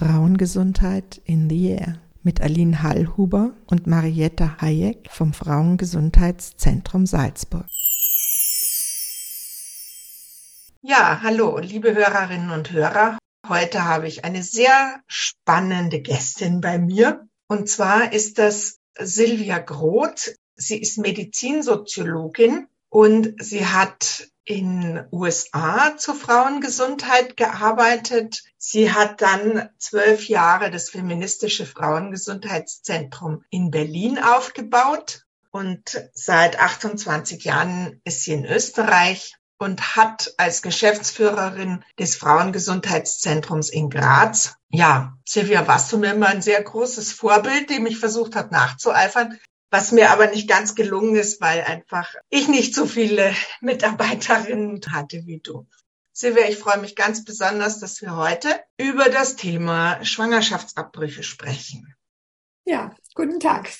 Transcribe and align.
Frauengesundheit 0.00 1.20
in 1.26 1.50
the 1.50 1.72
Air 1.72 2.00
mit 2.22 2.40
Aline 2.40 2.82
Hallhuber 2.82 3.52
und 3.66 3.86
Marietta 3.86 4.56
Hayek 4.58 5.10
vom 5.10 5.34
Frauengesundheitszentrum 5.34 7.04
Salzburg. 7.04 7.66
Ja, 10.80 11.20
hallo, 11.22 11.58
liebe 11.58 11.94
Hörerinnen 11.94 12.50
und 12.50 12.72
Hörer. 12.72 13.18
Heute 13.46 13.84
habe 13.84 14.08
ich 14.08 14.24
eine 14.24 14.42
sehr 14.42 15.02
spannende 15.06 16.00
Gästin 16.00 16.62
bei 16.62 16.78
mir. 16.78 17.28
Und 17.46 17.68
zwar 17.68 18.14
ist 18.14 18.38
das 18.38 18.78
Silvia 18.98 19.58
Groth. 19.58 20.34
Sie 20.54 20.80
ist 20.80 20.96
Medizinsoziologin 20.96 22.68
und 22.90 23.34
sie 23.42 23.66
hat 23.66 24.28
in 24.44 25.04
USA 25.12 25.96
zur 25.96 26.16
Frauengesundheit 26.16 27.36
gearbeitet. 27.36 28.42
Sie 28.58 28.92
hat 28.92 29.22
dann 29.22 29.68
zwölf 29.78 30.28
Jahre 30.28 30.72
das 30.72 30.90
feministische 30.90 31.66
Frauengesundheitszentrum 31.66 33.44
in 33.50 33.70
Berlin 33.70 34.18
aufgebaut. 34.18 35.24
Und 35.52 36.02
seit 36.14 36.60
28 36.60 37.44
Jahren 37.44 38.00
ist 38.04 38.24
sie 38.24 38.32
in 38.32 38.44
Österreich 38.44 39.36
und 39.58 39.94
hat 39.94 40.34
als 40.36 40.62
Geschäftsführerin 40.62 41.84
des 41.98 42.16
Frauengesundheitszentrums 42.16 43.68
in 43.68 43.90
Graz, 43.90 44.54
ja, 44.70 45.16
Silvia, 45.24 45.68
warst 45.68 45.92
du 45.92 45.98
mir 45.98 46.12
immer 46.12 46.28
ein 46.28 46.42
sehr 46.42 46.62
großes 46.62 47.12
Vorbild, 47.12 47.68
dem 47.70 47.86
ich 47.86 47.98
versucht 47.98 48.36
habe 48.36 48.52
nachzueifern, 48.52 49.38
was 49.70 49.92
mir 49.92 50.10
aber 50.10 50.26
nicht 50.26 50.48
ganz 50.48 50.74
gelungen 50.74 51.16
ist, 51.16 51.40
weil 51.40 51.62
einfach 51.62 52.14
ich 52.28 52.48
nicht 52.48 52.74
so 52.74 52.86
viele 52.86 53.34
Mitarbeiterinnen 53.60 54.80
hatte 54.90 55.26
wie 55.26 55.38
du. 55.38 55.66
Silvia, 56.12 56.48
ich 56.48 56.58
freue 56.58 56.78
mich 56.78 56.96
ganz 56.96 57.24
besonders, 57.24 57.78
dass 57.78 58.02
wir 58.02 58.16
heute 58.16 58.48
über 58.76 59.08
das 59.08 59.36
Thema 59.36 60.04
Schwangerschaftsabbrüche 60.04 61.22
sprechen. 61.22 61.94
Ja, 62.64 62.94
guten 63.14 63.40
Tag. 63.40 63.70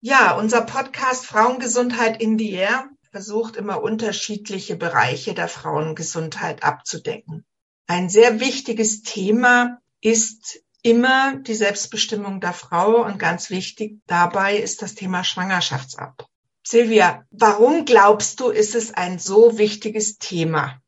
Ja, 0.00 0.36
unser 0.36 0.60
Podcast 0.60 1.26
Frauengesundheit 1.26 2.20
in 2.20 2.38
the 2.38 2.52
Air 2.52 2.90
versucht 3.10 3.56
immer 3.56 3.82
unterschiedliche 3.82 4.76
Bereiche 4.76 5.32
der 5.32 5.48
Frauengesundheit 5.48 6.64
abzudecken. 6.64 7.46
Ein 7.86 8.10
sehr 8.10 8.40
wichtiges 8.40 9.02
Thema 9.02 9.80
ist 10.02 10.60
immer 10.86 11.36
die 11.38 11.54
Selbstbestimmung 11.54 12.40
der 12.40 12.52
Frau 12.52 13.04
und 13.04 13.18
ganz 13.18 13.50
wichtig 13.50 13.98
dabei 14.06 14.56
ist 14.56 14.82
das 14.82 14.94
Thema 14.94 15.24
Schwangerschaftsabbruch. 15.24 16.28
Silvia, 16.62 17.24
warum 17.30 17.84
glaubst 17.84 18.38
du, 18.38 18.50
ist 18.50 18.76
es 18.76 18.94
ein 18.94 19.18
so 19.18 19.58
wichtiges 19.58 20.18
Thema? 20.18 20.80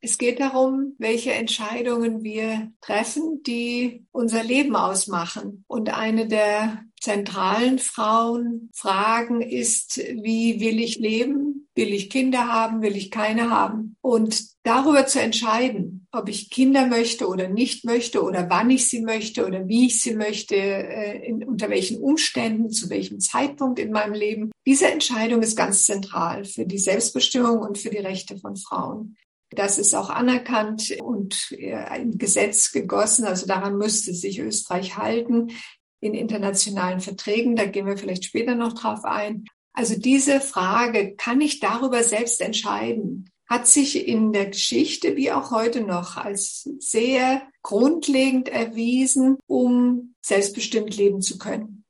Es 0.00 0.18
geht 0.18 0.38
darum, 0.38 0.94
welche 0.98 1.32
Entscheidungen 1.32 2.22
wir 2.22 2.70
treffen, 2.82 3.42
die 3.42 4.06
unser 4.12 4.44
Leben 4.44 4.76
ausmachen. 4.76 5.64
Und 5.66 5.94
eine 5.94 6.28
der 6.28 6.84
zentralen 7.08 7.78
Frauenfragen 7.78 9.40
ist, 9.40 9.96
wie 9.96 10.60
will 10.60 10.78
ich 10.78 10.98
leben? 10.98 11.66
Will 11.74 11.94
ich 11.94 12.10
Kinder 12.10 12.52
haben? 12.52 12.82
Will 12.82 12.96
ich 12.96 13.10
keine 13.10 13.48
haben? 13.48 13.96
Und 14.02 14.44
darüber 14.62 15.06
zu 15.06 15.18
entscheiden, 15.18 16.06
ob 16.12 16.28
ich 16.28 16.50
Kinder 16.50 16.86
möchte 16.86 17.26
oder 17.26 17.48
nicht 17.48 17.86
möchte 17.86 18.22
oder 18.22 18.50
wann 18.50 18.68
ich 18.68 18.88
sie 18.88 19.00
möchte 19.00 19.46
oder 19.46 19.66
wie 19.68 19.86
ich 19.86 20.02
sie 20.02 20.16
möchte, 20.16 20.56
äh, 20.56 21.26
in, 21.26 21.44
unter 21.44 21.70
welchen 21.70 21.98
Umständen, 21.98 22.68
zu 22.68 22.90
welchem 22.90 23.20
Zeitpunkt 23.20 23.78
in 23.78 23.90
meinem 23.90 24.12
Leben, 24.12 24.50
diese 24.66 24.88
Entscheidung 24.88 25.40
ist 25.40 25.56
ganz 25.56 25.86
zentral 25.86 26.44
für 26.44 26.66
die 26.66 26.76
Selbstbestimmung 26.76 27.60
und 27.60 27.78
für 27.78 27.88
die 27.88 27.96
Rechte 27.96 28.36
von 28.36 28.56
Frauen. 28.56 29.16
Das 29.50 29.78
ist 29.78 29.94
auch 29.94 30.10
anerkannt 30.10 30.94
und 31.02 31.56
ein 31.86 32.18
Gesetz 32.18 32.70
gegossen. 32.70 33.24
Also 33.24 33.46
daran 33.46 33.78
müsste 33.78 34.12
sich 34.12 34.40
Österreich 34.40 34.98
halten 34.98 35.52
in 36.00 36.14
internationalen 36.14 37.00
Verträgen. 37.00 37.56
Da 37.56 37.66
gehen 37.66 37.86
wir 37.86 37.98
vielleicht 37.98 38.24
später 38.24 38.54
noch 38.54 38.74
drauf 38.74 39.04
ein. 39.04 39.44
Also 39.72 39.98
diese 39.98 40.40
Frage, 40.40 41.14
kann 41.16 41.40
ich 41.40 41.60
darüber 41.60 42.02
selbst 42.02 42.40
entscheiden, 42.40 43.30
hat 43.48 43.66
sich 43.66 44.06
in 44.06 44.32
der 44.32 44.46
Geschichte 44.46 45.16
wie 45.16 45.32
auch 45.32 45.50
heute 45.50 45.80
noch 45.80 46.16
als 46.16 46.68
sehr 46.80 47.42
grundlegend 47.62 48.48
erwiesen, 48.48 49.38
um 49.46 50.14
selbstbestimmt 50.20 50.96
leben 50.96 51.22
zu 51.22 51.38
können. 51.38 51.84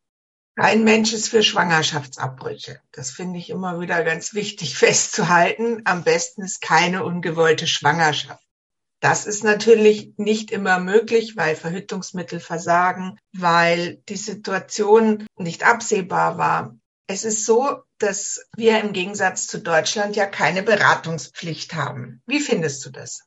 Kein 0.55 0.83
Mensch 0.83 1.13
ist 1.13 1.29
für 1.29 1.43
Schwangerschaftsabbrüche. 1.43 2.81
Das 2.91 3.11
finde 3.11 3.39
ich 3.39 3.49
immer 3.51 3.81
wieder 3.81 4.03
ganz 4.03 4.35
wichtig 4.35 4.75
festzuhalten. 4.79 5.83
Am 5.85 6.05
besten 6.05 6.43
ist 6.43 6.61
keine 6.61 7.05
ungewollte 7.05 7.67
Schwangerschaft. 7.67 8.43
Das 9.01 9.27
ist 9.27 9.45
natürlich 9.45 10.13
nicht 10.17 10.51
immer 10.51 10.81
möglich, 10.81 11.37
weil 11.37 11.55
Verhütungsmittel 11.55 12.41
versagen, 12.41 13.19
weil 13.33 14.03
die 14.09 14.17
Situation 14.17 15.27
nicht 15.37 15.65
absehbar 15.65 16.37
war. 16.37 16.77
Es 17.07 17.25
ist 17.25 17.47
so, 17.47 17.83
dass 17.99 18.45
wir 18.57 18.81
im 18.81 18.93
Gegensatz 18.93 19.47
zu 19.47 19.61
Deutschland 19.61 20.17
ja 20.17 20.27
keine 20.27 20.63
Beratungspflicht 20.63 21.75
haben. 21.75 22.23
Wie 22.27 22.41
findest 22.41 22.85
du 22.85 22.91
das? 22.91 23.25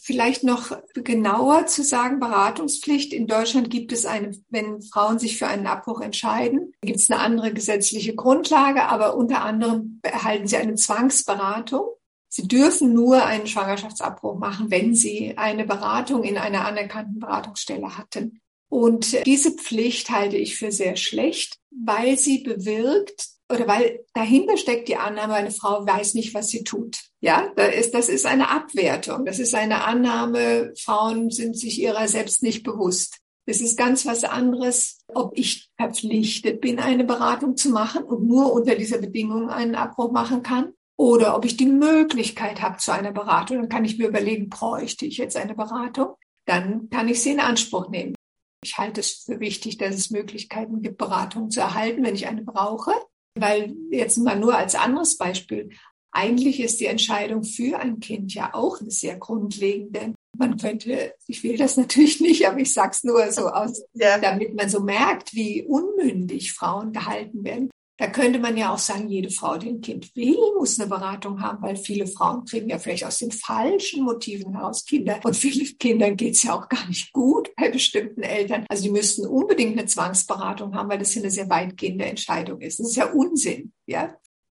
Vielleicht 0.00 0.42
noch 0.42 0.76
genauer 0.94 1.66
zu 1.66 1.84
sagen, 1.84 2.18
Beratungspflicht. 2.18 3.12
In 3.12 3.26
Deutschland 3.26 3.68
gibt 3.68 3.92
es 3.92 4.06
eine, 4.06 4.32
wenn 4.48 4.80
Frauen 4.80 5.18
sich 5.18 5.36
für 5.36 5.46
einen 5.46 5.66
Abbruch 5.66 6.00
entscheiden, 6.00 6.72
gibt 6.80 6.98
es 6.98 7.10
eine 7.10 7.20
andere 7.20 7.52
gesetzliche 7.52 8.14
Grundlage, 8.14 8.84
aber 8.84 9.14
unter 9.14 9.42
anderem 9.42 10.00
erhalten 10.02 10.46
sie 10.46 10.56
eine 10.56 10.74
Zwangsberatung. 10.74 11.86
Sie 12.34 12.48
dürfen 12.48 12.94
nur 12.94 13.26
einen 13.26 13.46
Schwangerschaftsabbruch 13.46 14.38
machen, 14.38 14.70
wenn 14.70 14.94
sie 14.94 15.36
eine 15.36 15.66
Beratung 15.66 16.24
in 16.24 16.38
einer 16.38 16.64
anerkannten 16.64 17.18
Beratungsstelle 17.18 17.98
hatten. 17.98 18.40
Und 18.70 19.26
diese 19.26 19.50
Pflicht 19.50 20.08
halte 20.08 20.38
ich 20.38 20.56
für 20.56 20.72
sehr 20.72 20.96
schlecht, 20.96 21.58
weil 21.70 22.16
sie 22.16 22.38
bewirkt 22.38 23.28
oder 23.50 23.68
weil 23.68 24.06
dahinter 24.14 24.56
steckt 24.56 24.88
die 24.88 24.96
Annahme, 24.96 25.34
eine 25.34 25.50
Frau 25.50 25.86
weiß 25.86 26.14
nicht, 26.14 26.32
was 26.32 26.48
sie 26.48 26.64
tut. 26.64 26.96
Ja, 27.20 27.52
da 27.54 27.66
ist, 27.66 27.92
das 27.92 28.08
ist 28.08 28.24
eine 28.24 28.48
Abwertung. 28.48 29.26
Das 29.26 29.38
ist 29.38 29.54
eine 29.54 29.84
Annahme, 29.84 30.72
Frauen 30.78 31.30
sind 31.30 31.58
sich 31.58 31.82
ihrer 31.82 32.08
selbst 32.08 32.42
nicht 32.42 32.62
bewusst. 32.62 33.18
Es 33.44 33.60
ist 33.60 33.76
ganz 33.76 34.06
was 34.06 34.24
anderes, 34.24 35.00
ob 35.08 35.36
ich 35.36 35.68
verpflichtet 35.76 36.62
bin, 36.62 36.78
eine 36.78 37.04
Beratung 37.04 37.58
zu 37.58 37.68
machen 37.68 38.04
und 38.04 38.26
nur 38.26 38.54
unter 38.54 38.74
dieser 38.74 38.96
Bedingung 38.96 39.50
einen 39.50 39.74
Abbruch 39.74 40.12
machen 40.12 40.42
kann. 40.42 40.72
Oder 41.02 41.36
ob 41.36 41.44
ich 41.44 41.56
die 41.56 41.66
Möglichkeit 41.66 42.62
habe 42.62 42.76
zu 42.76 42.92
einer 42.92 43.10
Beratung. 43.10 43.56
Dann 43.56 43.68
kann 43.68 43.84
ich 43.84 43.98
mir 43.98 44.06
überlegen, 44.06 44.48
bräuchte 44.48 45.04
ich 45.04 45.16
jetzt 45.16 45.36
eine 45.36 45.56
Beratung? 45.56 46.14
Dann 46.46 46.90
kann 46.90 47.08
ich 47.08 47.20
sie 47.20 47.32
in 47.32 47.40
Anspruch 47.40 47.88
nehmen. 47.88 48.14
Ich 48.62 48.78
halte 48.78 49.00
es 49.00 49.24
für 49.26 49.40
wichtig, 49.40 49.78
dass 49.78 49.96
es 49.96 50.10
Möglichkeiten 50.10 50.80
gibt, 50.80 50.98
Beratung 50.98 51.50
zu 51.50 51.58
erhalten, 51.58 52.04
wenn 52.04 52.14
ich 52.14 52.28
eine 52.28 52.44
brauche. 52.44 52.92
Weil 53.34 53.74
jetzt 53.90 54.16
mal 54.18 54.38
nur 54.38 54.56
als 54.56 54.76
anderes 54.76 55.18
Beispiel. 55.18 55.70
Eigentlich 56.12 56.60
ist 56.60 56.78
die 56.78 56.86
Entscheidung 56.86 57.42
für 57.42 57.80
ein 57.80 57.98
Kind 57.98 58.32
ja 58.32 58.54
auch 58.54 58.80
eine 58.80 58.92
sehr 58.92 59.16
grundlegende. 59.16 60.14
Man 60.38 60.56
könnte, 60.56 61.14
ich 61.26 61.42
will 61.42 61.56
das 61.56 61.76
natürlich 61.78 62.20
nicht, 62.20 62.46
aber 62.46 62.58
ich 62.58 62.72
sag's 62.72 63.02
nur 63.02 63.28
so 63.32 63.48
aus, 63.48 63.82
ja. 63.94 64.18
damit 64.18 64.54
man 64.54 64.68
so 64.68 64.78
merkt, 64.78 65.34
wie 65.34 65.64
unmündig 65.64 66.52
Frauen 66.52 66.92
gehalten 66.92 67.42
werden. 67.42 67.70
Da 68.02 68.08
könnte 68.08 68.40
man 68.40 68.56
ja 68.56 68.74
auch 68.74 68.80
sagen, 68.80 69.08
jede 69.08 69.30
Frau, 69.30 69.56
die 69.58 69.68
ein 69.68 69.80
Kind 69.80 70.16
will, 70.16 70.36
muss 70.58 70.80
eine 70.80 70.88
Beratung 70.88 71.40
haben, 71.40 71.62
weil 71.62 71.76
viele 71.76 72.08
Frauen 72.08 72.44
kriegen 72.44 72.68
ja 72.68 72.80
vielleicht 72.80 73.04
aus 73.04 73.18
den 73.18 73.30
falschen 73.30 74.02
Motiven 74.02 74.54
heraus 74.56 74.84
Kinder. 74.84 75.20
Und 75.22 75.36
vielen 75.36 75.78
Kindern 75.78 76.16
geht's 76.16 76.42
ja 76.42 76.54
auch 76.54 76.68
gar 76.68 76.84
nicht 76.88 77.12
gut 77.12 77.54
bei 77.54 77.70
bestimmten 77.70 78.24
Eltern. 78.24 78.66
Also 78.68 78.82
die 78.82 78.90
müssten 78.90 79.24
unbedingt 79.24 79.78
eine 79.78 79.86
Zwangsberatung 79.86 80.74
haben, 80.74 80.88
weil 80.88 80.98
das 80.98 81.14
ja 81.14 81.22
eine 81.22 81.30
sehr 81.30 81.48
weitgehende 81.48 82.04
Entscheidung 82.06 82.60
ist. 82.60 82.80
Das 82.80 82.88
ist 82.88 82.96
ja 82.96 83.06
Unsinn, 83.12 83.72
ja. 83.86 84.16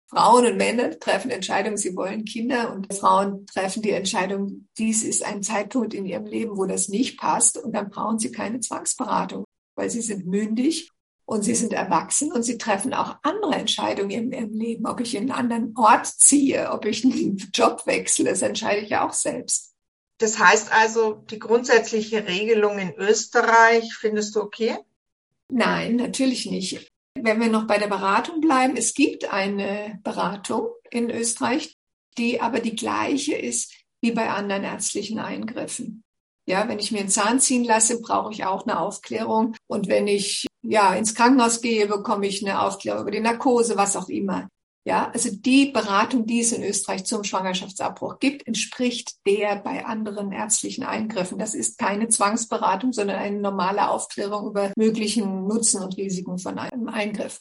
Frauen 0.07 0.47
und 0.47 0.57
Männer 0.57 0.97
treffen 1.01 1.33
Entscheidungen, 1.33 1.79
sie 1.79 1.97
wollen 1.97 2.25
Kinder 2.25 2.73
und 2.73 2.95
Frauen 2.95 3.45
treffen 3.47 3.83
die 3.83 3.91
Entscheidung, 3.91 4.69
dies 4.79 5.03
ist 5.03 5.25
ein 5.25 5.43
Zeitpunkt 5.43 5.95
in 5.95 6.07
ihrem 6.07 6.27
Leben, 6.27 6.57
wo 6.57 6.67
das 6.67 6.89
nicht 6.89 7.19
passt 7.19 7.59
und 7.59 7.75
dann 7.75 7.91
brauchen 7.91 8.21
sie 8.21 8.31
keine 8.31 8.61
Zwangsberatung, 8.61 9.45
weil 9.75 9.91
sie 9.91 10.03
sind 10.03 10.29
mündig 10.29 10.93
und 11.25 11.43
sie 11.43 11.55
sind 11.55 11.73
erwachsen 11.73 12.33
und 12.33 12.43
sie 12.43 12.59
treffen 12.59 12.95
auch 12.95 13.17
andere 13.23 13.55
Entscheidungen 13.55 14.11
in 14.11 14.33
ihrem 14.33 14.53
Leben. 14.53 14.87
Ob 14.87 15.01
ich 15.01 15.15
in 15.15 15.31
einen 15.31 15.33
anderen 15.33 15.75
Ort 15.77 16.07
ziehe, 16.07 16.71
ob 16.71 16.85
ich 16.85 17.05
einen 17.05 17.37
Job 17.55 17.87
wechsle, 17.87 18.25
das 18.25 18.43
entscheide 18.43 18.83
ich 18.83 18.91
ja 18.91 19.07
auch 19.07 19.13
selbst. 19.13 19.73
Das 20.19 20.39
heißt 20.39 20.73
also, 20.73 21.15
die 21.31 21.39
grundsätzliche 21.39 22.27
Regelung 22.27 22.79
in 22.79 22.95
Österreich 22.95 23.93
findest 23.95 24.37
du 24.37 24.41
okay? 24.41 24.77
Nein, 25.49 25.97
natürlich 25.97 26.47
nicht. 26.47 26.89
Wenn 27.19 27.41
wir 27.41 27.49
noch 27.49 27.67
bei 27.67 27.79
der 27.79 27.89
Beratung 27.89 28.41
bleiben, 28.41 28.77
es 28.77 28.95
gibt 28.95 29.33
eine 29.33 30.01
Beratung 30.03 30.69
in 30.91 31.11
Österreich, 31.11 31.77
die 32.19 32.41
aber 32.41 32.61
die 32.61 32.77
gleiche 32.77 33.35
ist 33.35 33.75
wie 34.01 34.13
bei 34.13 34.31
anderen 34.31 34.65
ärztlichen 34.65 35.19
Eingriffen. 35.19 36.03
Ja, 36.47 36.69
wenn 36.69 36.79
ich 36.79 36.91
mir 36.91 37.01
einen 37.01 37.09
Zahn 37.09 37.41
ziehen 37.41 37.65
lasse, 37.65 38.01
brauche 38.01 38.33
ich 38.33 38.45
auch 38.45 38.67
eine 38.67 38.81
Aufklärung. 38.81 39.55
Und 39.69 39.89
wenn 39.89 40.09
ich 40.09 40.47
ja 40.63 40.95
ins 40.95 41.15
Krankenhaus 41.15 41.61
gehe, 41.61 41.87
bekomme 41.87 42.27
ich 42.27 42.45
eine 42.45 42.63
Aufklärung 42.63 43.03
über 43.03 43.11
die 43.11 43.21
Narkose, 43.21 43.77
was 43.77 43.97
auch 43.97 44.09
immer. 44.09 44.49
Ja, 44.85 45.13
also 45.15 45.31
die 45.31 45.67
Beratung, 45.67 46.27
die 46.27 46.41
es 46.41 46.51
in 46.51 46.65
Österreich 46.65 47.05
zum 47.05 47.23
Schwangerschaftsabbruch 47.23 48.19
gibt, 48.19 48.49
entspricht 48.49 49.15
der 49.27 49.57
bei 49.57 49.85
anderen 49.85 50.33
ärztlichen 50.33 50.83
Eingriffen. 50.83 51.39
Das 51.39 51.55
ist 51.55 51.79
keine 51.79 52.09
Zwangsberatung, 52.09 52.93
sondern 52.93 53.19
eine 53.19 53.39
normale 53.39 53.89
Aufklärung 53.89 54.49
über 54.49 54.73
möglichen 54.77 55.47
Nutzen 55.47 55.83
und 55.83 55.97
Risiken 55.97 56.39
von 56.39 56.59
einem 56.59 56.89
Eingriff. 56.89 57.41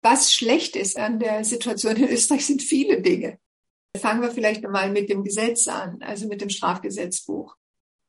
Was 0.00 0.32
schlecht 0.32 0.76
ist 0.76 0.96
an 0.96 1.18
der 1.18 1.44
Situation 1.44 1.96
in 1.96 2.08
Österreich 2.08 2.46
sind 2.46 2.62
viele 2.62 3.02
Dinge. 3.02 3.40
Fangen 3.96 4.22
wir 4.22 4.30
vielleicht 4.30 4.62
mal 4.62 4.92
mit 4.92 5.10
dem 5.10 5.24
Gesetz 5.24 5.66
an, 5.66 6.00
also 6.02 6.28
mit 6.28 6.40
dem 6.40 6.50
Strafgesetzbuch. 6.50 7.56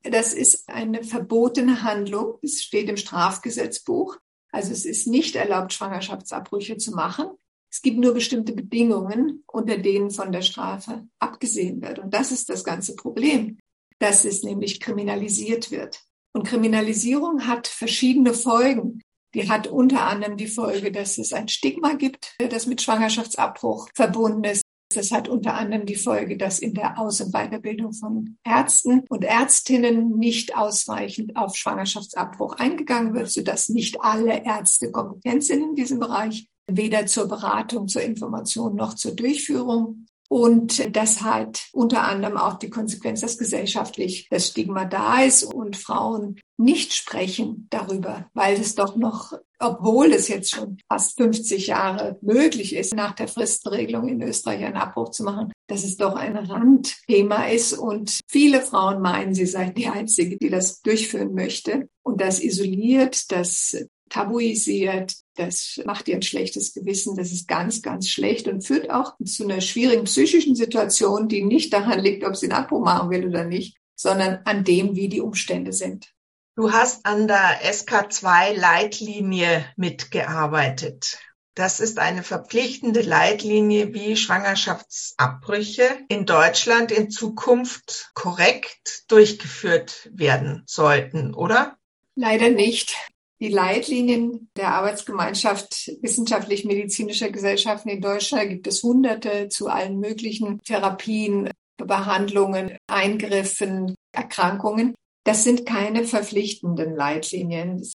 Das 0.04 0.33
ist 0.33 0.69
eine 0.69 1.04
verbotene 1.04 1.81
Handlung. 1.81 2.38
Es 2.44 2.62
steht 2.62 2.89
im 2.89 2.98
Strafgesetzbuch. 2.98 4.18
Also 4.57 4.71
es 4.71 4.86
ist 4.86 5.06
nicht 5.06 5.36
erlaubt, 5.36 5.71
Schwangerschaftsabbrüche 5.71 6.77
zu 6.77 6.89
machen. 6.89 7.27
Es 7.71 7.83
gibt 7.83 8.00
nur 8.00 8.15
bestimmte 8.15 8.54
Bedingungen, 8.54 9.44
unter 9.45 9.77
denen 9.77 10.09
von 10.09 10.31
der 10.31 10.42
Strafe 10.42 11.07
abgesehen 11.19 11.80
wird. 11.83 12.00
Und 12.00 12.12
das 12.12 12.31
ist 12.31 12.50
das 12.50 12.63
ganze 12.63 12.95
Problem, 12.95 13.59
dass 14.00 14.25
es 14.25 14.42
nämlich 14.42 14.80
kriminalisiert 14.80 15.69
wird. 15.69 16.01
Und 16.33 16.48
Kriminalisierung 16.48 17.45
hat 17.45 17.68
verschiedene 17.68 18.33
Folgen. 18.33 19.04
Die 19.36 19.48
hat 19.48 19.68
unter 19.68 20.07
anderem 20.07 20.38
die 20.38 20.48
Folge, 20.48 20.92
dass 20.92 21.19
es 21.19 21.33
ein 21.33 21.50
Stigma 21.50 21.94
gibt, 21.94 22.33
das 22.50 22.65
mit 22.65 22.81
Schwangerschaftsabbruch 22.81 23.89
verbunden 23.94 24.44
ist. 24.44 24.63
Das 24.94 25.12
hat 25.12 25.28
unter 25.28 25.56
anderem 25.56 25.86
die 25.86 25.95
Folge, 25.95 26.38
dass 26.38 26.60
in 26.60 26.74
der 26.74 26.98
Aus- 26.98 27.19
und 27.19 27.34
Weiterbildung 27.34 27.92
von 27.92 28.38
Ärzten 28.45 29.04
und 29.10 29.25
Ärztinnen 29.25 30.18
nicht 30.18 30.56
ausreichend 30.56 31.36
auf 31.36 31.56
Schwangerschaftsabbruch 31.56 32.54
eingegangen 32.56 33.13
wird, 33.13 33.30
sodass 33.30 33.68
nicht 33.68 34.00
alle 34.00 34.45
Ärzte 34.45 34.92
kompetent 34.92 35.44
sind 35.44 35.62
in 35.62 35.75
diesem 35.75 36.00
Bereich, 36.00 36.48
weder 36.68 37.06
zur 37.06 37.28
Beratung, 37.28 37.88
zur 37.88 38.01
Information 38.01 38.75
noch 38.75 38.94
zur 38.94 39.13
Durchführung. 39.13 40.06
Und 40.30 40.96
das 40.96 41.22
hat 41.22 41.68
unter 41.72 42.04
anderem 42.04 42.38
auch 42.38 42.56
die 42.56 42.70
Konsequenz, 42.70 43.22
dass 43.22 43.38
gesellschaftlich 43.38 44.28
das 44.30 44.48
Stigma 44.48 44.86
da 44.86 45.22
ist 45.22 45.44
und 45.44 45.78
Frauen 45.78 46.40
nicht 46.58 46.94
sprechen 46.94 47.68
darüber, 47.70 48.30
weil 48.34 48.60
es 48.60 48.76
doch 48.76 48.96
noch, 48.98 49.34
obwohl 49.60 50.12
es 50.12 50.28
jetzt 50.28 50.52
schon 50.52 50.80
fast 50.90 51.18
50 51.18 51.68
Jahre 51.68 52.18
möglich 52.22 52.76
ist, 52.76 52.94
nach 52.94 53.14
der 53.14 53.28
Fristenregelung 53.28 54.08
in 54.10 54.22
Österreich 54.22 54.66
einen 54.66 54.76
Abbruch 54.76 55.12
zu 55.12 55.24
machen, 55.24 55.54
dass 55.68 55.84
es 55.84 55.98
doch 55.98 56.16
ein 56.16 56.36
Randthema 56.36 57.46
ist 57.46 57.74
und 57.74 58.20
viele 58.28 58.62
Frauen 58.62 59.02
meinen, 59.02 59.34
sie 59.34 59.46
seien 59.46 59.76
die 59.76 59.88
Einzige, 59.88 60.38
die 60.38 60.50
das 60.50 60.82
durchführen 60.82 61.34
möchte. 61.34 61.88
Und 62.04 62.20
das 62.20 62.42
isoliert, 62.42 63.32
das 63.32 63.78
tabuisiert, 64.10 65.14
das 65.38 65.80
macht 65.86 66.07
ihr 66.07 66.16
ein 66.16 66.22
schlechtes 66.22 66.74
Gewissen, 66.74 67.16
das 67.16 67.31
ist 67.31 67.48
ganz, 67.48 67.81
ganz 67.81 68.10
schlecht 68.10 68.48
und 68.48 68.66
führt 68.66 68.89
auch 68.89 69.16
zu 69.24 69.44
einer 69.44 69.62
schwierigen 69.62 70.06
psychischen 70.06 70.56
Situation, 70.56 71.28
die 71.28 71.44
nicht 71.44 71.74
daran 71.74 72.00
liegt, 72.00 72.25
ob 72.25 72.36
sie 72.36 72.48
einen 72.48 72.63
Abbruch 72.63 72.84
machen 72.84 73.10
will 73.10 73.28
oder 73.28 73.45
nicht, 73.45 73.78
sondern 73.95 74.39
an 74.45 74.63
dem, 74.63 74.95
wie 74.95 75.10
die 75.10 75.22
Umstände 75.22 75.74
sind. 75.74 76.13
Du 76.56 76.72
hast 76.72 77.06
an 77.06 77.28
der 77.28 77.62
SK2-Leitlinie 77.72 79.66
mitgearbeitet. 79.75 81.19
Das 81.54 81.80
ist 81.80 82.00
eine 82.00 82.24
verpflichtende 82.24 83.01
Leitlinie, 83.01 83.94
wie 83.94 84.16
Schwangerschaftsabbrüche 84.16 85.88
in 86.07 86.25
Deutschland 86.25 86.92
in 86.92 87.10
Zukunft 87.10 88.12
korrekt 88.13 89.04
durchgeführt 89.07 90.10
werden 90.13 90.63
sollten, 90.68 91.33
oder? 91.33 91.78
Leider 92.16 92.50
nicht. 92.50 92.95
Die 93.39 93.50
Leitlinien 93.50 94.50
der 94.57 94.74
Arbeitsgemeinschaft 94.74 95.92
wissenschaftlich-medizinischer 96.01 97.30
Gesellschaften 97.30 97.89
in 97.89 98.01
Deutschland 98.01 98.50
gibt 98.50 98.66
es 98.66 98.81
hunderte 98.81 99.48
zu 99.50 99.68
allen 99.68 100.00
möglichen 100.00 100.60
Therapien, 100.63 101.51
Behandlungen, 101.78 102.75
Eingriffen, 102.88 103.94
Erkrankungen. 104.12 104.95
Das 105.24 105.44
sind 105.44 105.68
keine 105.68 106.06
verpflichtenden 106.06 106.95
Leitlinien. 106.95 107.88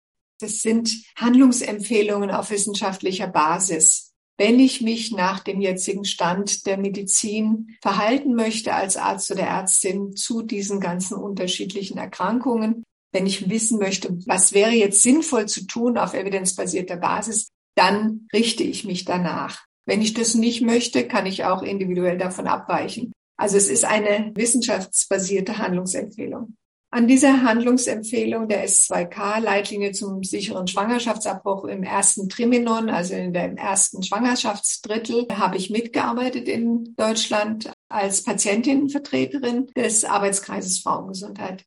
Das 0.41 0.61
sind 0.61 0.91
Handlungsempfehlungen 1.17 2.31
auf 2.31 2.51
wissenschaftlicher 2.51 3.29
Basis. 3.29 4.11
Wenn 4.37 4.59
ich 4.59 4.81
mich 4.81 5.13
nach 5.13 5.41
dem 5.41 5.61
jetzigen 5.61 6.05
Stand 6.05 6.67
der 6.67 6.77
Medizin 6.77 7.77
verhalten 7.83 8.35
möchte 8.35 8.75
als 8.75 8.97
Arzt 8.97 9.31
oder 9.31 9.43
Ärztin 9.43 10.17
zu 10.17 10.43
diesen 10.43 10.81
ganzen 10.81 11.17
unterschiedlichen 11.17 11.99
Erkrankungen, 11.99 12.83
wenn 13.13 13.27
ich 13.27 13.51
wissen 13.51 13.79
möchte, 13.79 14.17
was 14.27 14.53
wäre 14.53 14.71
jetzt 14.71 15.03
sinnvoll 15.03 15.47
zu 15.47 15.67
tun 15.67 15.99
auf 15.99 16.15
evidenzbasierter 16.15 16.97
Basis, 16.97 17.49
dann 17.75 18.29
richte 18.33 18.63
ich 18.63 18.85
mich 18.85 19.05
danach. 19.05 19.65
Wenn 19.87 20.03
ich 20.03 20.15
das 20.15 20.35
nicht 20.35 20.61
möchte, 20.61 21.07
kann 21.07 21.27
ich 21.27 21.45
auch 21.45 21.63
individuell 21.63 22.19
davon 22.19 22.47
abweichen. 22.47 23.13
Also 23.37 23.57
es 23.57 23.69
ist 23.69 23.85
eine 23.85 24.33
wissenschaftsbasierte 24.35 25.59
Handlungsempfehlung. 25.59 26.57
An 26.93 27.07
dieser 27.07 27.45
Handlungsempfehlung 27.45 28.49
der 28.49 28.67
S2K-Leitlinie 28.69 29.93
zum 29.93 30.25
sicheren 30.25 30.67
Schwangerschaftsabbruch 30.67 31.65
im 31.67 31.85
ersten 31.85 32.29
Trimenon, 32.29 32.91
also 32.91 33.15
in 33.15 33.33
dem 33.33 33.57
ersten 33.57 34.03
Schwangerschaftsdrittel, 34.03 35.29
habe 35.33 35.57
ich 35.57 35.71
mitgearbeitet 35.71 36.49
in 36.49 36.95
Deutschland 36.97 37.73
als 37.89 38.25
Patientinnenvertreterin 38.25 39.69
des 39.77 40.05
Arbeitskreises 40.05 40.81
Frauengesundheit. 40.81 41.65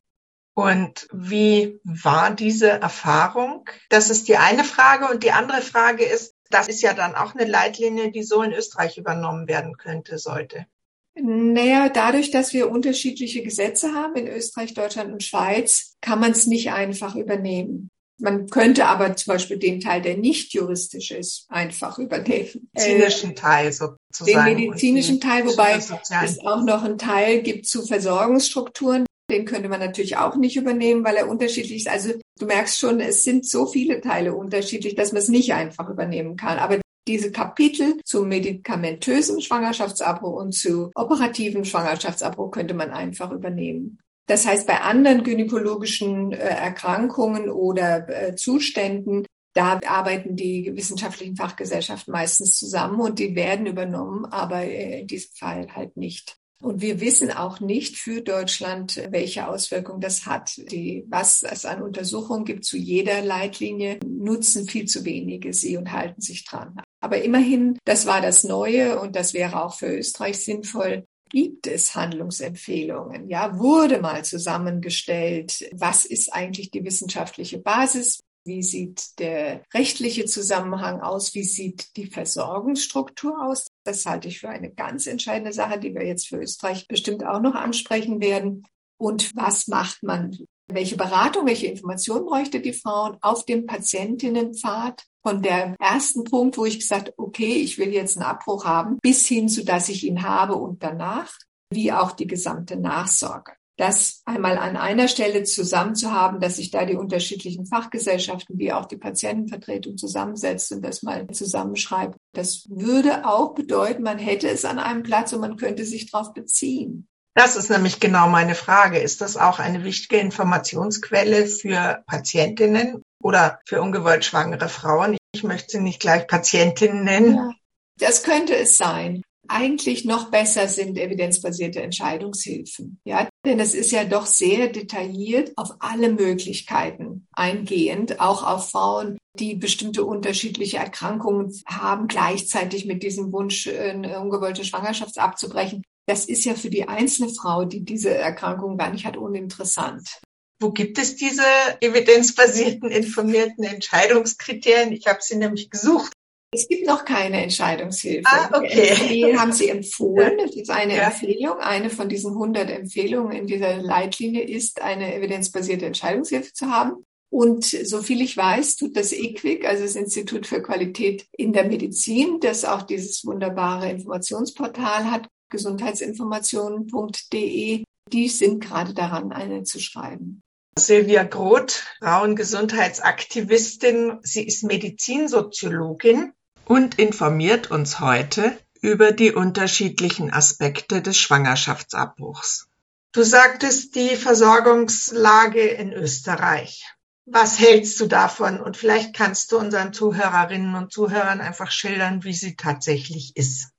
Und 0.55 1.07
wie 1.11 1.79
war 1.83 2.31
diese 2.31 2.69
Erfahrung? 2.69 3.67
Das 3.89 4.09
ist 4.09 4.27
die 4.27 4.37
eine 4.37 4.63
Frage. 4.63 5.07
Und 5.07 5.23
die 5.23 5.31
andere 5.31 5.61
Frage 5.61 6.03
ist, 6.03 6.35
das 6.49 6.67
ist 6.67 6.81
ja 6.81 6.93
dann 6.93 7.15
auch 7.15 7.33
eine 7.33 7.49
Leitlinie, 7.49 8.11
die 8.11 8.23
so 8.23 8.43
in 8.43 8.53
Österreich 8.53 8.97
übernommen 8.97 9.47
werden 9.47 9.77
könnte, 9.77 10.19
sollte. 10.19 10.67
Naja, 11.15 11.89
dadurch, 11.89 12.31
dass 12.31 12.53
wir 12.53 12.69
unterschiedliche 12.69 13.43
Gesetze 13.43 13.93
haben 13.93 14.15
in 14.15 14.27
Österreich, 14.27 14.73
Deutschland 14.73 15.11
und 15.11 15.23
Schweiz, 15.23 15.95
kann 16.01 16.19
man 16.19 16.31
es 16.31 16.47
nicht 16.47 16.71
einfach 16.71 17.15
übernehmen. 17.15 17.89
Man 18.19 18.47
könnte 18.47 18.85
aber 18.85 19.15
zum 19.15 19.33
Beispiel 19.33 19.57
den 19.57 19.79
Teil, 19.79 20.01
der 20.01 20.17
nicht 20.17 20.53
juristisch 20.53 21.11
ist, 21.11 21.45
einfach 21.49 21.97
übernehmen. 21.99 22.69
Medizinischen 22.73 23.31
äh, 23.31 23.35
Teil 23.35 23.73
sozusagen. 23.73 24.55
Den 24.55 24.69
medizinischen 24.69 25.19
Teil, 25.19 25.45
wobei 25.45 25.75
es 25.75 26.39
auch 26.39 26.63
noch 26.63 26.83
einen 26.83 26.97
Teil 26.97 27.41
gibt 27.41 27.65
zu 27.65 27.85
Versorgungsstrukturen. 27.85 29.05
Den 29.33 29.45
könnte 29.45 29.67
man 29.67 29.79
natürlich 29.79 30.15
auch 30.17 30.35
nicht 30.35 30.55
übernehmen, 30.55 31.03
weil 31.03 31.15
er 31.15 31.27
unterschiedlich 31.27 31.77
ist. 31.77 31.89
Also 31.89 32.13
du 32.39 32.45
merkst 32.45 32.77
schon, 32.77 32.99
es 32.99 33.23
sind 33.23 33.47
so 33.47 33.65
viele 33.65 33.99
Teile 33.99 34.35
unterschiedlich, 34.35 34.93
dass 34.93 35.11
man 35.11 35.23
es 35.23 35.27
nicht 35.27 35.53
einfach 35.53 35.89
übernehmen 35.89 36.37
kann. 36.37 36.59
Aber 36.59 36.79
diese 37.07 37.31
Kapitel 37.31 37.99
zum 38.05 38.29
medikamentösen 38.29 39.41
Schwangerschaftsabbruch 39.41 40.39
und 40.39 40.53
zu 40.53 40.91
operativen 40.93 41.65
Schwangerschaftsabbruch 41.65 42.51
könnte 42.51 42.75
man 42.75 42.91
einfach 42.91 43.31
übernehmen. 43.31 43.97
Das 44.27 44.45
heißt, 44.45 44.67
bei 44.67 44.81
anderen 44.81 45.23
gynäkologischen 45.23 46.31
äh, 46.31 46.37
Erkrankungen 46.37 47.49
oder 47.49 48.07
äh, 48.07 48.35
Zuständen, 48.35 49.25
da 49.53 49.79
arbeiten 49.85 50.35
die 50.35 50.71
wissenschaftlichen 50.75 51.35
Fachgesellschaften 51.35 52.11
meistens 52.11 52.57
zusammen 52.57 52.99
und 53.01 53.17
die 53.17 53.35
werden 53.35 53.65
übernommen, 53.65 54.25
aber 54.25 54.61
äh, 54.61 55.01
in 55.01 55.07
diesem 55.07 55.31
Fall 55.35 55.67
halt 55.75 55.97
nicht. 55.97 56.37
Und 56.63 56.81
wir 56.81 57.01
wissen 57.01 57.29
auch 57.29 57.59
nicht 57.59 57.97
für 57.97 58.21
Deutschland, 58.21 58.95
welche 59.09 59.49
Auswirkungen 59.49 59.99
das 59.99 60.25
hat. 60.25 60.55
Die, 60.71 61.03
was 61.09 61.43
es 61.43 61.65
an 61.65 61.81
Untersuchungen 61.81 62.45
gibt 62.45 62.63
zu 62.63 62.77
jeder 62.77 63.21
Leitlinie, 63.21 63.99
nutzen 64.07 64.65
viel 64.65 64.85
zu 64.85 65.03
wenige 65.03 65.53
sie 65.53 65.75
und 65.75 65.91
halten 65.91 66.21
sich 66.21 66.45
dran. 66.45 66.79
Aber 67.01 67.21
immerhin, 67.21 67.77
das 67.83 68.05
war 68.05 68.21
das 68.21 68.45
Neue 68.45 68.97
und 69.01 69.17
das 69.17 69.33
wäre 69.33 69.61
auch 69.61 69.75
für 69.75 69.87
Österreich 69.87 70.39
sinnvoll. 70.39 71.03
Gibt 71.29 71.67
es 71.67 71.95
Handlungsempfehlungen? 71.95 73.27
Ja, 73.27 73.59
wurde 73.59 73.99
mal 73.99 74.23
zusammengestellt. 74.23 75.67
Was 75.73 76.05
ist 76.05 76.31
eigentlich 76.31 76.71
die 76.71 76.85
wissenschaftliche 76.85 77.57
Basis? 77.57 78.21
Wie 78.45 78.61
sieht 78.61 79.19
der 79.19 79.63
rechtliche 79.73 80.25
Zusammenhang 80.25 80.99
aus? 80.99 81.33
Wie 81.33 81.43
sieht 81.43 81.95
die 81.95 82.07
Versorgungsstruktur 82.07 83.41
aus? 83.41 83.67
Das 83.85 84.05
halte 84.05 84.27
ich 84.27 84.41
für 84.41 84.49
eine 84.49 84.71
ganz 84.71 85.07
entscheidende 85.07 85.53
Sache, 85.53 85.79
die 85.79 85.95
wir 85.95 86.05
jetzt 86.05 86.27
für 86.27 86.37
Österreich 86.37 86.87
bestimmt 86.87 87.25
auch 87.25 87.39
noch 87.39 87.55
ansprechen 87.55 88.19
werden. 88.19 88.67
Und 88.97 89.31
was 89.35 89.67
macht 89.67 90.03
man? 90.03 90.37
Welche 90.67 90.97
Beratung, 90.97 91.45
welche 91.45 91.67
Informationen 91.67 92.25
bräuchte 92.25 92.59
die 92.59 92.73
Frauen 92.73 93.17
auf 93.21 93.45
dem 93.45 93.65
Patientinnenpfad? 93.65 95.03
Von 95.25 95.41
der 95.41 95.77
ersten 95.79 96.25
Punkt, 96.25 96.57
wo 96.57 96.65
ich 96.65 96.79
gesagt, 96.79 97.13
okay, 97.15 97.53
ich 97.53 97.77
will 97.77 97.93
jetzt 97.93 98.17
einen 98.17 98.25
Abbruch 98.25 98.65
haben, 98.65 98.97
bis 99.01 99.25
hin 99.25 99.47
zu, 99.47 99.63
dass 99.63 99.87
ich 99.87 100.05
ihn 100.05 100.23
habe 100.23 100.55
und 100.55 100.83
danach, 100.83 101.31
wie 101.69 101.93
auch 101.93 102.11
die 102.11 102.27
gesamte 102.27 102.75
Nachsorge 102.75 103.53
das 103.77 104.21
einmal 104.25 104.57
an 104.57 104.77
einer 104.77 105.07
Stelle 105.07 105.43
zusammen 105.43 105.95
zu 105.95 106.11
haben, 106.11 106.39
dass 106.39 106.57
sich 106.57 106.69
da 106.69 106.85
die 106.85 106.95
unterschiedlichen 106.95 107.65
Fachgesellschaften 107.65 108.57
wie 108.59 108.71
auch 108.71 108.85
die 108.85 108.97
Patientenvertretung 108.97 109.97
zusammensetzt 109.97 110.71
und 110.71 110.83
das 110.83 111.01
mal 111.01 111.27
zusammenschreibt. 111.27 112.17
Das 112.33 112.65
würde 112.69 113.25
auch 113.25 113.55
bedeuten, 113.55 114.03
man 114.03 114.19
hätte 114.19 114.47
es 114.47 114.63
an 114.65 114.79
einem 114.79 115.03
Platz 115.03 115.33
und 115.33 115.41
man 115.41 115.57
könnte 115.57 115.85
sich 115.85 116.11
darauf 116.11 116.33
beziehen. 116.33 117.07
Das 117.35 117.55
ist 117.55 117.71
nämlich 117.71 117.99
genau 117.99 118.29
meine 118.29 118.53
Frage. 118.53 118.99
Ist 118.99 119.21
das 119.21 119.37
auch 119.37 119.57
eine 119.57 119.83
wichtige 119.83 120.17
Informationsquelle 120.17 121.47
für 121.47 122.03
Patientinnen 122.05 123.01
oder 123.21 123.59
für 123.65 123.81
ungewollt 123.81 124.23
schwangere 124.23 124.69
Frauen? 124.69 125.17
Ich 125.33 125.43
möchte 125.43 125.71
sie 125.71 125.79
nicht 125.79 125.99
gleich 125.99 126.27
Patientinnen 126.27 127.03
nennen. 127.03 127.35
Ja. 127.35 127.51
Das 127.97 128.23
könnte 128.23 128.55
es 128.55 128.77
sein. 128.77 129.23
Eigentlich 129.47 130.05
noch 130.05 130.31
besser 130.31 130.67
sind 130.67 130.97
evidenzbasierte 130.97 131.81
Entscheidungshilfen. 131.81 132.99
Ja, 133.03 133.27
denn 133.45 133.59
es 133.59 133.73
ist 133.73 133.91
ja 133.91 134.05
doch 134.05 134.25
sehr 134.25 134.69
detailliert 134.69 135.51
auf 135.57 135.71
alle 135.79 136.11
Möglichkeiten 136.11 137.27
eingehend, 137.33 138.21
auch 138.21 138.43
auf 138.43 138.71
Frauen, 138.71 139.17
die 139.37 139.55
bestimmte 139.55 140.05
unterschiedliche 140.05 140.77
Erkrankungen 140.77 141.51
haben, 141.67 142.07
gleichzeitig 142.07 142.85
mit 142.85 143.03
diesem 143.03 143.33
Wunsch, 143.33 143.67
eine 143.67 144.19
ungewollte 144.19 144.63
Schwangerschaft 144.63 145.17
abzubrechen. 145.17 145.83
Das 146.07 146.25
ist 146.25 146.45
ja 146.45 146.55
für 146.55 146.69
die 146.69 146.87
einzelne 146.87 147.29
Frau, 147.29 147.65
die 147.65 147.83
diese 147.83 148.13
Erkrankung 148.13 148.77
gar 148.77 148.91
nicht 148.91 149.05
hat, 149.05 149.17
uninteressant. 149.17 150.21
Wo 150.61 150.71
gibt 150.71 150.97
es 150.97 151.15
diese 151.15 151.43
evidenzbasierten, 151.81 152.89
informierten 152.89 153.65
Entscheidungskriterien? 153.65 154.93
Ich 154.93 155.07
habe 155.07 155.19
sie 155.21 155.35
nämlich 155.35 155.69
gesucht. 155.69 156.13
Es 156.53 156.67
gibt 156.67 156.85
noch 156.85 157.05
keine 157.05 157.41
Entscheidungshilfe. 157.41 158.23
Ah, 158.25 158.49
okay. 158.53 158.93
Die 159.09 159.35
haben 159.37 159.51
sie 159.51 159.69
empfohlen. 159.69 160.37
Das 160.43 160.55
ist 160.55 160.69
eine 160.69 160.97
ja. 160.97 161.07
Empfehlung. 161.07 161.57
Eine 161.59 161.89
von 161.89 162.09
diesen 162.09 162.33
100 162.33 162.69
Empfehlungen 162.69 163.31
in 163.31 163.47
dieser 163.47 163.77
Leitlinie 163.77 164.43
ist, 164.43 164.81
eine 164.81 165.15
evidenzbasierte 165.15 165.85
Entscheidungshilfe 165.85 166.51
zu 166.53 166.67
haben. 166.67 167.05
Und 167.29 167.63
so 167.65 168.01
viel 168.03 168.21
ich 168.21 168.37
weiß, 168.37 168.75
tut 168.75 168.95
das 168.95 169.11
EQUIC, 169.11 169.65
also 169.65 169.81
das 169.83 169.95
Institut 169.95 170.45
für 170.45 170.61
Qualität 170.61 171.25
in 171.35 171.51
der 171.51 171.63
Medizin, 171.63 172.39
das 172.39 172.63
auch 172.63 172.83
dieses 172.83 173.25
wunderbare 173.25 173.89
Informationsportal 173.89 175.09
hat, 175.09 175.27
gesundheitsinformationen.de, 175.49 177.83
die 178.11 178.29
sind 178.29 178.63
gerade 178.63 178.93
daran, 178.93 179.31
eine 179.31 179.63
zu 179.63 179.79
schreiben. 179.79 180.43
Silvia 180.77 181.23
Groth, 181.23 181.83
Frauengesundheitsaktivistin. 181.99 184.19
Sie 184.21 184.45
ist 184.45 184.63
Medizinsoziologin 184.63 186.33
und 186.65 186.99
informiert 186.99 187.71
uns 187.71 187.99
heute 187.99 188.57
über 188.81 189.11
die 189.11 189.31
unterschiedlichen 189.31 190.31
Aspekte 190.31 191.01
des 191.01 191.17
Schwangerschaftsabbruchs. 191.17 192.67
Du 193.13 193.23
sagtest 193.23 193.95
die 193.95 194.15
Versorgungslage 194.15 195.61
in 195.61 195.93
Österreich. 195.93 196.83
Was 197.25 197.59
hältst 197.59 197.99
du 198.01 198.07
davon? 198.07 198.59
Und 198.59 198.75
vielleicht 198.75 199.15
kannst 199.15 199.51
du 199.51 199.57
unseren 199.57 199.93
Zuhörerinnen 199.93 200.75
und 200.75 200.91
Zuhörern 200.91 201.39
einfach 201.39 201.71
schildern, 201.71 202.23
wie 202.23 202.33
sie 202.33 202.55
tatsächlich 202.55 203.35
ist. 203.35 203.69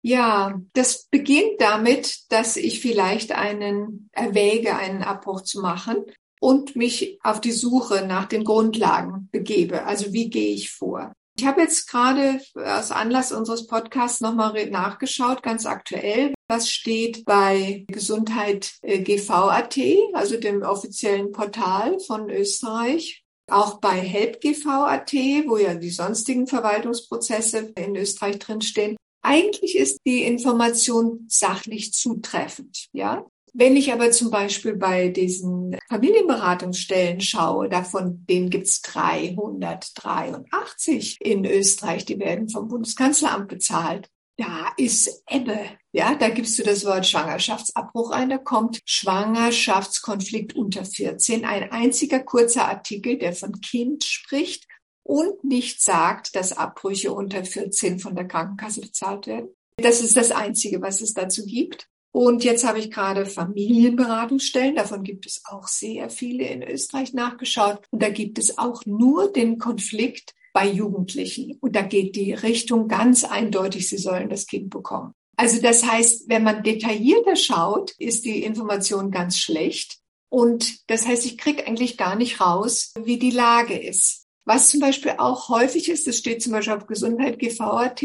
Ja, 0.00 0.60
das 0.74 1.06
beginnt 1.10 1.60
damit, 1.60 2.30
dass 2.30 2.56
ich 2.56 2.80
vielleicht 2.80 3.32
einen 3.32 4.08
erwäge, 4.12 4.76
einen 4.76 5.02
Abbruch 5.02 5.42
zu 5.42 5.60
machen 5.60 6.04
und 6.40 6.76
mich 6.76 7.18
auf 7.22 7.40
die 7.40 7.52
Suche 7.52 8.06
nach 8.06 8.26
den 8.26 8.44
Grundlagen 8.44 9.28
begebe. 9.32 9.84
Also 9.84 10.12
wie 10.12 10.30
gehe 10.30 10.54
ich 10.54 10.70
vor? 10.70 11.14
Ich 11.36 11.44
habe 11.44 11.62
jetzt 11.62 11.88
gerade 11.88 12.40
aus 12.54 12.92
Anlass 12.92 13.32
unseres 13.32 13.66
Podcasts 13.66 14.20
nochmal 14.20 14.70
nachgeschaut, 14.70 15.42
ganz 15.42 15.66
aktuell, 15.66 16.32
was 16.48 16.70
steht 16.70 17.24
bei 17.24 17.84
Gesundheit 17.88 18.74
äh, 18.82 19.00
GV.at, 19.00 19.78
also 20.12 20.38
dem 20.38 20.62
offiziellen 20.62 21.32
Portal 21.32 21.98
von 21.98 22.30
Österreich. 22.30 23.24
Auch 23.50 23.78
bei 23.80 24.00
HelpGV.at, 24.00 25.12
wo 25.46 25.58
ja 25.58 25.74
die 25.74 25.90
sonstigen 25.90 26.46
Verwaltungsprozesse 26.46 27.72
in 27.76 27.96
Österreich 27.96 28.38
drinstehen. 28.38 28.96
Eigentlich 29.22 29.76
ist 29.76 30.00
die 30.06 30.22
Information 30.22 31.26
sachlich 31.28 31.92
zutreffend, 31.92 32.88
ja. 32.92 33.26
Wenn 33.56 33.76
ich 33.76 33.92
aber 33.92 34.10
zum 34.10 34.32
Beispiel 34.32 34.74
bei 34.74 35.10
diesen 35.10 35.78
Familienberatungsstellen 35.88 37.20
schaue, 37.20 37.68
davon 37.68 38.26
denen 38.28 38.50
gibt's 38.50 38.82
383 38.82 41.18
in 41.20 41.44
Österreich, 41.44 42.04
die 42.04 42.18
werden 42.18 42.48
vom 42.48 42.66
Bundeskanzleramt 42.66 43.46
bezahlt. 43.46 44.10
Da 44.36 44.72
ist 44.76 45.22
Ebbe. 45.30 45.56
Ja, 45.92 46.16
da 46.16 46.30
gibst 46.30 46.58
du 46.58 46.64
das 46.64 46.84
Wort 46.84 47.06
Schwangerschaftsabbruch 47.06 48.10
ein, 48.10 48.30
da 48.30 48.38
kommt 48.38 48.80
Schwangerschaftskonflikt 48.86 50.56
unter 50.56 50.84
14. 50.84 51.44
Ein 51.44 51.70
einziger 51.70 52.18
kurzer 52.18 52.66
Artikel, 52.66 53.18
der 53.18 53.34
von 53.34 53.60
Kind 53.60 54.02
spricht 54.02 54.66
und 55.04 55.44
nicht 55.44 55.80
sagt, 55.80 56.34
dass 56.34 56.56
Abbrüche 56.56 57.12
unter 57.12 57.44
14 57.44 58.00
von 58.00 58.16
der 58.16 58.26
Krankenkasse 58.26 58.80
bezahlt 58.80 59.28
werden. 59.28 59.50
Das 59.76 60.00
ist 60.00 60.16
das 60.16 60.32
Einzige, 60.32 60.82
was 60.82 61.00
es 61.00 61.14
dazu 61.14 61.46
gibt. 61.46 61.88
Und 62.16 62.44
jetzt 62.44 62.64
habe 62.64 62.78
ich 62.78 62.92
gerade 62.92 63.26
Familienberatungsstellen, 63.26 64.76
davon 64.76 65.02
gibt 65.02 65.26
es 65.26 65.42
auch 65.46 65.66
sehr 65.66 66.08
viele 66.10 66.46
in 66.46 66.62
Österreich 66.62 67.12
nachgeschaut. 67.12 67.80
Und 67.90 68.00
da 68.00 68.08
gibt 68.08 68.38
es 68.38 68.56
auch 68.56 68.86
nur 68.86 69.32
den 69.32 69.58
Konflikt 69.58 70.32
bei 70.52 70.68
Jugendlichen. 70.68 71.58
Und 71.60 71.74
da 71.74 71.82
geht 71.82 72.14
die 72.14 72.32
Richtung 72.32 72.86
ganz 72.86 73.24
eindeutig, 73.24 73.88
sie 73.88 73.98
sollen 73.98 74.28
das 74.28 74.46
Kind 74.46 74.70
bekommen. 74.70 75.12
Also 75.36 75.60
das 75.60 75.84
heißt, 75.84 76.28
wenn 76.28 76.44
man 76.44 76.62
detaillierter 76.62 77.34
schaut, 77.34 77.90
ist 77.98 78.24
die 78.24 78.44
Information 78.44 79.10
ganz 79.10 79.36
schlecht. 79.36 79.98
Und 80.28 80.88
das 80.88 81.08
heißt, 81.08 81.26
ich 81.26 81.36
kriege 81.36 81.66
eigentlich 81.66 81.96
gar 81.96 82.14
nicht 82.14 82.40
raus, 82.40 82.92
wie 82.96 83.18
die 83.18 83.32
Lage 83.32 83.76
ist. 83.76 84.28
Was 84.44 84.68
zum 84.68 84.78
Beispiel 84.78 85.14
auch 85.18 85.48
häufig 85.48 85.88
ist, 85.88 86.06
das 86.06 86.18
steht 86.18 86.42
zum 86.42 86.52
Beispiel 86.52 86.74
auf 86.74 86.86
Gesundheit 86.86 87.40
GVAT, 87.40 88.04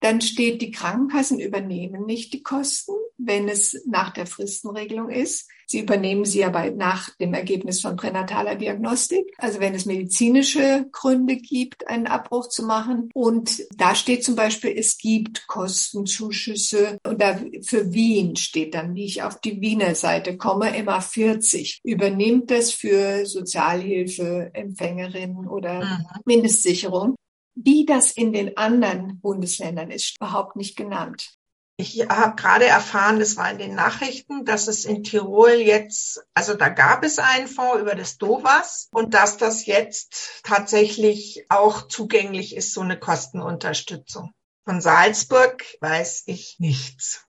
dann 0.00 0.20
steht, 0.20 0.60
die 0.60 0.70
Krankenkassen 0.70 1.40
übernehmen 1.40 2.04
nicht 2.04 2.34
die 2.34 2.42
Kosten, 2.42 2.92
wenn 3.16 3.48
es 3.48 3.82
nach 3.86 4.10
der 4.10 4.26
Fristenregelung 4.26 5.08
ist. 5.08 5.48
Sie 5.66 5.80
übernehmen 5.80 6.26
sie 6.26 6.44
aber 6.44 6.70
nach 6.70 7.08
dem 7.16 7.32
Ergebnis 7.32 7.80
von 7.80 7.96
pränataler 7.96 8.56
Diagnostik. 8.56 9.32
Also 9.38 9.60
wenn 9.60 9.74
es 9.74 9.86
medizinische 9.86 10.84
Gründe 10.92 11.36
gibt, 11.36 11.88
einen 11.88 12.06
Abbruch 12.06 12.48
zu 12.48 12.66
machen. 12.66 13.08
Und 13.14 13.62
da 13.76 13.94
steht 13.94 14.24
zum 14.24 14.36
Beispiel, 14.36 14.74
es 14.76 14.98
gibt 14.98 15.46
Kostenzuschüsse. 15.46 16.98
Und 17.06 17.22
da 17.22 17.40
für 17.62 17.94
Wien 17.94 18.36
steht 18.36 18.74
dann, 18.74 18.94
wie 18.94 19.06
ich 19.06 19.22
auf 19.22 19.40
die 19.40 19.62
Wiener 19.62 19.94
Seite 19.94 20.36
komme, 20.36 20.70
MA 20.82 21.00
40 21.00 21.80
übernimmt 21.82 22.50
das 22.50 22.72
für 22.72 23.24
Sozialhilfeempfängerinnen 23.24 25.48
oder 25.48 25.82
mhm. 25.84 26.04
Mindestsicherung. 26.26 27.14
Wie 27.54 27.86
das 27.86 28.12
in 28.12 28.32
den 28.32 28.56
anderen 28.56 29.20
Bundesländern 29.20 29.90
ist, 29.90 30.16
überhaupt 30.16 30.56
nicht 30.56 30.76
genannt. 30.76 31.34
Ich 31.76 32.08
habe 32.08 32.36
gerade 32.36 32.66
erfahren, 32.66 33.18
das 33.18 33.36
war 33.36 33.50
in 33.50 33.58
den 33.58 33.74
Nachrichten, 33.74 34.44
dass 34.44 34.68
es 34.68 34.84
in 34.84 35.02
Tirol 35.02 35.54
jetzt, 35.54 36.24
also 36.32 36.54
da 36.54 36.68
gab 36.68 37.02
es 37.04 37.18
einen 37.18 37.48
Fonds 37.48 37.80
über 37.80 37.96
das 37.96 38.16
DOVAS 38.16 38.88
und 38.92 39.12
dass 39.12 39.38
das 39.38 39.66
jetzt 39.66 40.40
tatsächlich 40.44 41.46
auch 41.48 41.88
zugänglich 41.88 42.54
ist, 42.54 42.74
so 42.74 42.80
eine 42.80 42.98
Kostenunterstützung. 42.98 44.32
Von 44.64 44.80
Salzburg 44.80 45.64
weiß 45.80 46.24
ich 46.26 46.56
nichts. 46.58 47.26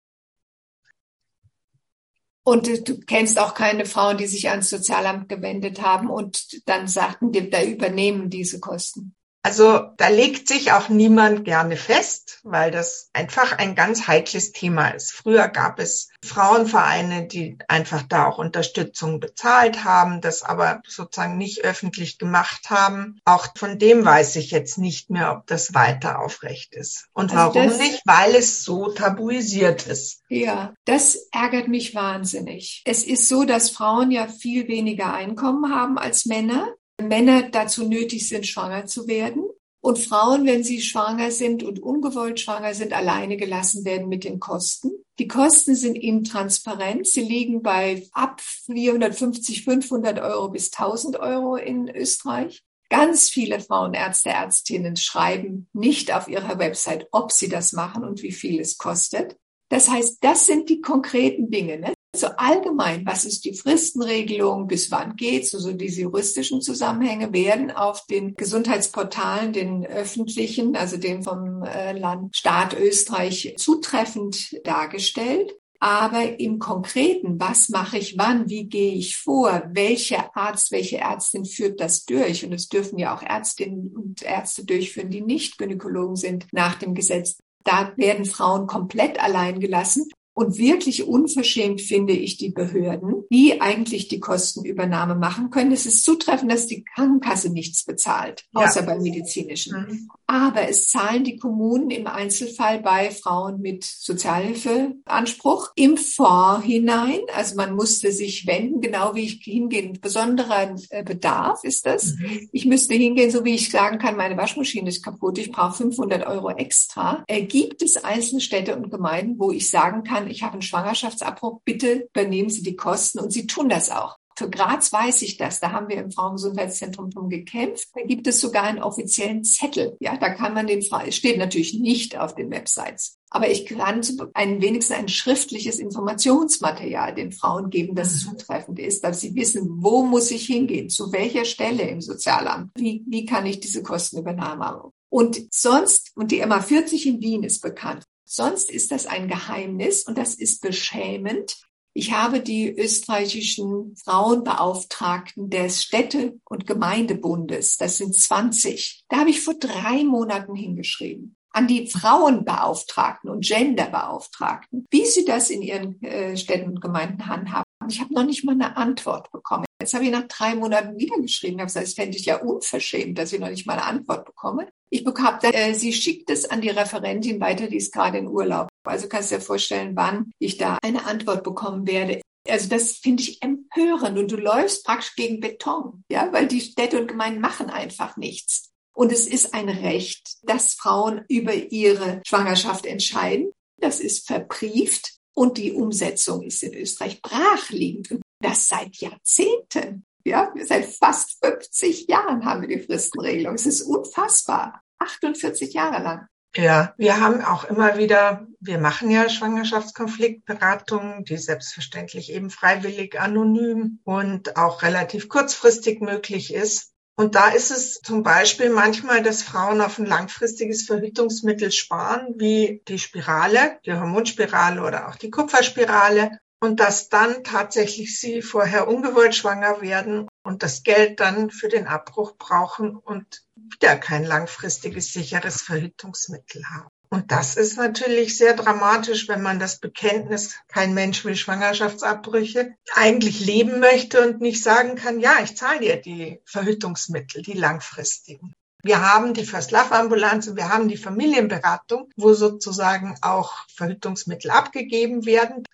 Und 2.44 2.88
du 2.88 3.00
kennst 3.00 3.38
auch 3.38 3.54
keine 3.54 3.84
Frauen, 3.84 4.16
die 4.16 4.26
sich 4.26 4.48
ans 4.48 4.70
Sozialamt 4.70 5.28
gewendet 5.28 5.82
haben 5.82 6.08
und 6.08 6.66
dann 6.66 6.86
sagten, 6.86 7.32
da 7.50 7.62
übernehmen 7.62 8.30
diese 8.30 8.60
Kosten. 8.60 9.16
Also 9.42 9.90
da 9.96 10.08
legt 10.08 10.48
sich 10.48 10.72
auch 10.72 10.88
niemand 10.88 11.44
gerne 11.44 11.76
fest, 11.76 12.40
weil 12.42 12.70
das 12.70 13.08
einfach 13.12 13.56
ein 13.56 13.74
ganz 13.74 14.08
heikles 14.08 14.52
Thema 14.52 14.88
ist. 14.88 15.12
Früher 15.12 15.48
gab 15.48 15.78
es 15.78 16.10
Frauenvereine, 16.24 17.28
die 17.28 17.56
einfach 17.68 18.02
da 18.02 18.26
auch 18.26 18.38
Unterstützung 18.38 19.20
bezahlt 19.20 19.84
haben, 19.84 20.20
das 20.20 20.42
aber 20.42 20.82
sozusagen 20.86 21.38
nicht 21.38 21.64
öffentlich 21.64 22.18
gemacht 22.18 22.68
haben. 22.68 23.20
Auch 23.24 23.46
von 23.56 23.78
dem 23.78 24.04
weiß 24.04 24.36
ich 24.36 24.50
jetzt 24.50 24.76
nicht 24.76 25.08
mehr, 25.08 25.32
ob 25.32 25.46
das 25.46 25.72
weiter 25.72 26.18
aufrecht 26.18 26.74
ist. 26.74 27.06
Und 27.12 27.34
also 27.34 27.54
warum 27.54 27.78
nicht? 27.78 28.02
Weil 28.04 28.34
es 28.34 28.64
so 28.64 28.90
tabuisiert 28.90 29.86
ist. 29.86 30.22
Ja, 30.28 30.74
das 30.84 31.28
ärgert 31.32 31.68
mich 31.68 31.94
wahnsinnig. 31.94 32.82
Es 32.84 33.04
ist 33.04 33.28
so, 33.28 33.44
dass 33.44 33.70
Frauen 33.70 34.10
ja 34.10 34.26
viel 34.26 34.66
weniger 34.68 35.14
Einkommen 35.14 35.72
haben 35.72 35.96
als 35.96 36.26
Männer. 36.26 36.74
Männer 37.00 37.50
dazu 37.50 37.86
nötig 37.86 38.28
sind, 38.28 38.46
schwanger 38.46 38.86
zu 38.86 39.06
werden. 39.06 39.44
Und 39.80 39.98
Frauen, 39.98 40.44
wenn 40.44 40.64
sie 40.64 40.82
schwanger 40.82 41.30
sind 41.30 41.62
und 41.62 41.80
ungewollt 41.80 42.40
schwanger 42.40 42.74
sind, 42.74 42.92
alleine 42.92 43.36
gelassen 43.36 43.84
werden 43.84 44.08
mit 44.08 44.24
den 44.24 44.40
Kosten. 44.40 44.90
Die 45.18 45.28
Kosten 45.28 45.76
sind 45.76 45.96
intransparent. 45.96 47.06
Sie 47.06 47.22
liegen 47.22 47.62
bei 47.62 48.06
ab 48.12 48.40
450, 48.40 49.64
500 49.64 50.18
Euro 50.20 50.50
bis 50.50 50.72
1000 50.72 51.20
Euro 51.20 51.56
in 51.56 51.88
Österreich. 51.88 52.62
Ganz 52.90 53.28
viele 53.28 53.60
Frauenärzte, 53.60 54.30
Ärztinnen 54.30 54.96
schreiben 54.96 55.68
nicht 55.72 56.12
auf 56.12 56.26
ihrer 56.26 56.58
Website, 56.58 57.06
ob 57.12 57.32
sie 57.32 57.48
das 57.48 57.72
machen 57.72 58.04
und 58.04 58.22
wie 58.22 58.32
viel 58.32 58.60
es 58.60 58.78
kostet. 58.78 59.36
Das 59.68 59.90
heißt, 59.90 60.18
das 60.22 60.46
sind 60.46 60.70
die 60.70 60.80
konkreten 60.80 61.50
Dinge. 61.50 61.78
Ne? 61.78 61.94
So 62.18 62.26
allgemein, 62.36 63.06
was 63.06 63.24
ist 63.24 63.44
die 63.44 63.54
Fristenregelung, 63.54 64.66
bis 64.66 64.90
wann 64.90 65.14
geht's, 65.14 65.54
also 65.54 65.72
diese 65.72 66.00
juristischen 66.00 66.60
Zusammenhänge 66.60 67.32
werden 67.32 67.70
auf 67.70 68.06
den 68.06 68.34
Gesundheitsportalen, 68.34 69.52
den 69.52 69.86
öffentlichen, 69.86 70.74
also 70.74 70.96
den 70.96 71.22
vom 71.22 71.62
äh, 71.62 71.92
Land, 71.92 72.36
Staat 72.36 72.76
Österreich 72.76 73.54
zutreffend 73.56 74.58
dargestellt. 74.66 75.54
Aber 75.78 76.40
im 76.40 76.58
Konkreten, 76.58 77.38
was 77.38 77.68
mache 77.68 77.98
ich 77.98 78.18
wann, 78.18 78.50
wie 78.50 78.64
gehe 78.64 78.94
ich 78.94 79.16
vor, 79.16 79.62
welcher 79.72 80.36
Arzt, 80.36 80.72
welche 80.72 80.98
Ärztin 80.98 81.44
führt 81.44 81.80
das 81.80 82.04
durch? 82.04 82.44
Und 82.44 82.52
es 82.52 82.68
dürfen 82.68 82.98
ja 82.98 83.16
auch 83.16 83.22
Ärztinnen 83.22 83.94
und 83.96 84.22
Ärzte 84.22 84.64
durchführen, 84.64 85.10
die 85.10 85.20
nicht 85.20 85.56
Gynäkologen 85.56 86.16
sind 86.16 86.48
nach 86.50 86.74
dem 86.74 86.94
Gesetz 86.94 87.38
Da 87.62 87.92
werden 87.96 88.24
Frauen 88.24 88.66
komplett 88.66 89.22
allein 89.22 89.60
gelassen. 89.60 90.08
Und 90.38 90.56
wirklich 90.56 91.04
unverschämt 91.04 91.80
finde 91.80 92.12
ich 92.12 92.36
die 92.36 92.50
Behörden, 92.50 93.24
die 93.28 93.60
eigentlich 93.60 94.06
die 94.06 94.20
Kostenübernahme 94.20 95.16
machen 95.16 95.50
können. 95.50 95.72
Es 95.72 95.84
ist 95.84 96.04
zutreffend, 96.04 96.52
dass 96.52 96.68
die 96.68 96.84
Krankenkasse 96.84 97.50
nichts 97.50 97.84
bezahlt, 97.84 98.44
außer 98.54 98.82
ja. 98.82 98.86
bei 98.86 99.00
medizinischen. 99.00 99.80
Mhm. 99.80 100.10
Aber 100.28 100.68
es 100.68 100.90
zahlen 100.90 101.24
die 101.24 101.38
Kommunen 101.38 101.90
im 101.90 102.06
Einzelfall 102.06 102.78
bei 102.78 103.10
Frauen 103.10 103.60
mit 103.62 103.82
Sozialhilfeanspruch 103.82 105.72
im 105.74 105.96
Vorhinein. 105.96 107.18
Also 107.34 107.56
man 107.56 107.74
musste 107.74 108.12
sich 108.12 108.46
wenden, 108.46 108.80
genau 108.80 109.16
wie 109.16 109.24
ich 109.24 109.40
hingehen. 109.42 109.98
Besonderer 110.00 110.76
äh, 110.90 111.02
Bedarf 111.02 111.64
ist 111.64 111.84
das. 111.84 112.14
Mhm. 112.14 112.48
Ich 112.52 112.64
müsste 112.64 112.94
hingehen, 112.94 113.32
so 113.32 113.44
wie 113.44 113.56
ich 113.56 113.72
sagen 113.72 113.98
kann, 113.98 114.16
meine 114.16 114.36
Waschmaschine 114.36 114.88
ist 114.88 115.02
kaputt, 115.02 115.38
ich 115.38 115.50
brauche 115.50 115.78
500 115.78 116.28
Euro 116.28 116.50
extra. 116.50 117.24
Äh, 117.26 117.42
gibt 117.42 117.82
es 117.82 117.96
einzelne 118.04 118.40
Städte 118.40 118.76
und 118.76 118.92
Gemeinden, 118.92 119.40
wo 119.40 119.50
ich 119.50 119.68
sagen 119.68 120.04
kann, 120.04 120.27
ich 120.30 120.42
habe 120.42 120.54
einen 120.54 120.62
Schwangerschaftsabbruch, 120.62 121.60
bitte 121.64 122.08
übernehmen 122.10 122.50
Sie 122.50 122.62
die 122.62 122.76
Kosten 122.76 123.18
und 123.18 123.32
Sie 123.32 123.46
tun 123.46 123.68
das 123.68 123.90
auch. 123.90 124.16
Für 124.38 124.48
Graz 124.48 124.92
weiß 124.92 125.22
ich 125.22 125.36
das. 125.36 125.58
Da 125.58 125.72
haben 125.72 125.88
wir 125.88 125.96
im 125.96 126.12
Frauengesundheitszentrum 126.12 127.10
drum 127.10 127.28
gekämpft. 127.28 127.88
Da 127.92 128.02
gibt 128.02 128.24
es 128.28 128.40
sogar 128.40 128.62
einen 128.62 128.80
offiziellen 128.80 129.42
Zettel. 129.42 129.96
Ja, 129.98 130.16
da 130.16 130.30
kann 130.30 130.54
man 130.54 130.68
den 130.68 130.82
frei. 130.82 131.08
Es 131.08 131.16
steht 131.16 131.38
natürlich 131.38 131.74
nicht 131.74 132.16
auf 132.16 132.36
den 132.36 132.48
Websites. 132.52 133.18
Aber 133.30 133.50
ich 133.50 133.66
kann 133.66 134.00
ein, 134.34 134.62
wenigstens 134.62 134.96
ein 134.96 135.08
schriftliches 135.08 135.80
Informationsmaterial 135.80 137.16
den 137.16 137.32
Frauen 137.32 137.68
geben, 137.68 137.96
das 137.96 138.14
mhm. 138.14 138.30
zutreffend 138.30 138.78
ist, 138.78 139.02
dass 139.02 139.20
sie 139.20 139.34
wissen, 139.34 139.82
wo 139.82 140.04
muss 140.04 140.30
ich 140.30 140.46
hingehen, 140.46 140.88
zu 140.88 141.10
welcher 141.10 141.44
Stelle 141.44 141.82
im 141.88 142.00
Sozialamt, 142.00 142.70
wie, 142.76 143.02
wie 143.08 143.26
kann 143.26 143.44
ich 143.44 143.58
diese 143.58 143.82
Kostenübernahme 143.82 144.56
machen. 144.56 144.92
Und 145.10 145.52
sonst, 145.52 146.12
und 146.14 146.30
die 146.30 146.44
MA40 146.44 147.06
in 147.06 147.20
Wien 147.20 147.42
ist 147.42 147.60
bekannt, 147.60 148.04
Sonst 148.30 148.70
ist 148.70 148.90
das 148.90 149.06
ein 149.06 149.26
Geheimnis 149.26 150.04
und 150.04 150.18
das 150.18 150.34
ist 150.34 150.60
beschämend. 150.60 151.56
Ich 151.94 152.12
habe 152.12 152.40
die 152.40 152.70
österreichischen 152.70 153.96
Frauenbeauftragten 153.96 155.48
des 155.48 155.82
Städte- 155.82 156.38
und 156.44 156.66
Gemeindebundes, 156.66 157.78
das 157.78 157.96
sind 157.96 158.14
20, 158.14 159.04
da 159.08 159.20
habe 159.20 159.30
ich 159.30 159.40
vor 159.40 159.54
drei 159.54 160.04
Monaten 160.04 160.54
hingeschrieben 160.54 161.36
an 161.50 161.66
die 161.66 161.88
Frauenbeauftragten 161.88 163.30
und 163.30 163.44
Genderbeauftragten, 163.44 164.86
wie 164.90 165.06
sie 165.06 165.24
das 165.24 165.48
in 165.48 165.62
ihren 165.62 166.00
äh, 166.02 166.36
Städten 166.36 166.68
und 166.68 166.80
Gemeinden 166.82 167.26
handhaben. 167.26 167.64
Ich 167.88 168.00
habe 168.00 168.12
noch 168.12 168.24
nicht 168.24 168.44
mal 168.44 168.52
eine 168.52 168.76
Antwort 168.76 169.32
bekommen. 169.32 169.64
Jetzt 169.80 169.94
habe 169.94 170.04
ich 170.04 170.10
nach 170.10 170.28
drei 170.28 170.54
Monaten 170.54 170.98
wieder 170.98 171.16
geschrieben. 171.16 171.54
Ich 171.54 171.60
habe 171.60 171.66
gesagt, 171.68 171.86
das 171.86 171.94
fände 171.94 172.18
ich 172.18 172.26
ja 172.26 172.36
unverschämt, 172.36 173.16
dass 173.16 173.32
ich 173.32 173.40
noch 173.40 173.48
nicht 173.48 173.66
mal 173.66 173.72
eine 173.72 173.84
Antwort 173.84 174.26
bekomme. 174.26 174.68
Ich 174.90 175.04
bekam, 175.04 175.38
äh, 175.42 175.74
sie 175.74 175.92
schickt 175.92 176.30
es 176.30 176.48
an 176.48 176.60
die 176.60 176.70
Referentin 176.70 177.40
weiter, 177.40 177.66
die 177.66 177.76
ist 177.76 177.92
gerade 177.92 178.18
in 178.18 178.28
Urlaub. 178.28 178.68
Also 178.84 179.08
kannst 179.08 179.30
du 179.30 179.36
dir 179.36 179.40
vorstellen, 179.40 179.94
wann 179.94 180.32
ich 180.38 180.56
da 180.56 180.78
eine 180.82 181.04
Antwort 181.06 181.44
bekommen 181.44 181.86
werde. 181.86 182.20
Also 182.48 182.68
das 182.68 182.92
finde 182.92 183.22
ich 183.22 183.42
empörend 183.42 184.18
und 184.18 184.30
du 184.30 184.36
läufst 184.36 184.84
praktisch 184.84 185.14
gegen 185.16 185.40
Beton, 185.40 186.02
ja, 186.10 186.32
weil 186.32 186.46
die 186.46 186.62
Städte 186.62 186.98
und 186.98 187.08
Gemeinden 187.08 187.40
machen 187.40 187.68
einfach 187.68 188.16
nichts. 188.16 188.70
Und 188.94 189.12
es 189.12 189.26
ist 189.26 189.54
ein 189.54 189.68
Recht, 189.68 190.38
dass 190.42 190.74
Frauen 190.74 191.24
über 191.28 191.54
ihre 191.54 192.20
Schwangerschaft 192.26 192.86
entscheiden. 192.86 193.52
Das 193.76 194.00
ist 194.00 194.26
verbrieft 194.26 195.18
und 195.34 195.56
die 195.56 195.72
Umsetzung 195.72 196.42
ist 196.42 196.64
in 196.64 196.74
Österreich 196.74 197.22
brachliegend. 197.22 198.10
Und 198.10 198.22
das 198.40 198.68
seit 198.68 198.96
Jahrzehnten. 198.96 200.04
Ja, 200.28 200.52
seit 200.62 200.84
fast 200.84 201.42
50 201.42 202.06
Jahren 202.08 202.44
haben 202.44 202.60
wir 202.60 202.68
die 202.68 202.84
Fristenregelung. 202.84 203.54
Es 203.54 203.66
ist 203.66 203.82
unfassbar. 203.82 204.82
48 204.98 205.72
Jahre 205.72 206.02
lang. 206.02 206.26
Ja, 206.54 206.94
wir 206.96 207.20
haben 207.20 207.42
auch 207.42 207.64
immer 207.64 207.98
wieder, 207.98 208.46
wir 208.60 208.78
machen 208.78 209.10
ja 209.10 209.28
Schwangerschaftskonfliktberatungen, 209.28 211.24
die 211.24 211.36
selbstverständlich 211.36 212.32
eben 212.32 212.50
freiwillig, 212.50 213.20
anonym 213.20 214.00
und 214.04 214.56
auch 214.56 214.82
relativ 214.82 215.28
kurzfristig 215.28 216.00
möglich 216.00 216.52
ist. 216.52 216.92
Und 217.16 217.34
da 217.34 217.48
ist 217.48 217.70
es 217.70 218.00
zum 218.00 218.22
Beispiel 218.22 218.70
manchmal, 218.70 219.22
dass 219.22 219.42
Frauen 219.42 219.80
auf 219.80 219.98
ein 219.98 220.06
langfristiges 220.06 220.86
Verhütungsmittel 220.86 221.72
sparen, 221.72 222.34
wie 222.36 222.82
die 222.86 222.98
Spirale, 222.98 223.78
die 223.84 223.94
Hormonspirale 223.94 224.82
oder 224.82 225.08
auch 225.08 225.16
die 225.16 225.30
Kupferspirale 225.30 226.38
und 226.60 226.80
dass 226.80 227.08
dann 227.08 227.44
tatsächlich 227.44 228.18
sie 228.18 228.42
vorher 228.42 228.88
ungewollt 228.88 229.34
schwanger 229.34 229.80
werden 229.80 230.28
und 230.42 230.62
das 230.62 230.82
Geld 230.82 231.20
dann 231.20 231.50
für 231.50 231.68
den 231.68 231.86
Abbruch 231.86 232.36
brauchen 232.36 232.96
und 232.96 233.42
wieder 233.54 233.96
kein 233.96 234.24
langfristiges 234.24 235.12
sicheres 235.12 235.62
Verhütungsmittel 235.62 236.64
haben. 236.68 236.88
Und 237.10 237.32
das 237.32 237.56
ist 237.56 237.78
natürlich 237.78 238.36
sehr 238.36 238.54
dramatisch, 238.54 239.28
wenn 239.28 239.40
man 239.40 239.58
das 239.58 239.78
Bekenntnis, 239.78 240.56
kein 240.68 240.92
Mensch 240.92 241.24
will 241.24 241.36
Schwangerschaftsabbrüche, 241.36 242.74
eigentlich 242.94 243.40
leben 243.40 243.80
möchte 243.80 244.20
und 244.26 244.40
nicht 244.42 244.62
sagen 244.62 244.94
kann, 244.94 245.18
ja, 245.18 245.36
ich 245.42 245.56
zahle 245.56 245.80
dir 245.80 245.96
die 245.96 246.40
Verhütungsmittel, 246.44 247.42
die 247.42 247.54
langfristigen. 247.54 248.54
Wir 248.82 249.00
haben 249.00 249.34
die 249.34 249.44
First 249.44 249.70
Love 249.72 249.92
Ambulanz 249.92 250.48
und 250.48 250.56
wir 250.56 250.68
haben 250.68 250.88
die 250.88 250.96
Familienberatung, 250.96 252.10
wo 252.16 252.34
sozusagen 252.34 253.16
auch 253.22 253.52
Verhütungsmittel 253.74 254.50
abgegeben 254.50 255.24
werden. 255.24 255.64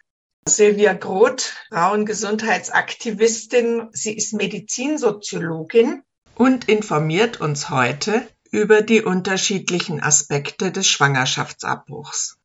Silvia 0.47 0.93
Groth, 0.93 1.55
Frauengesundheitsaktivistin. 1.71 3.89
Sie 3.93 4.15
ist 4.15 4.35
Medizinsoziologin 4.35 6.03
und 6.35 6.69
informiert 6.69 7.41
uns 7.41 7.71
heute 7.71 8.29
über 8.51 8.83
die 8.83 9.01
unterschiedlichen 9.01 10.03
Aspekte 10.03 10.71
des 10.71 10.87
Schwangerschaftsabbruchs. 10.87 12.37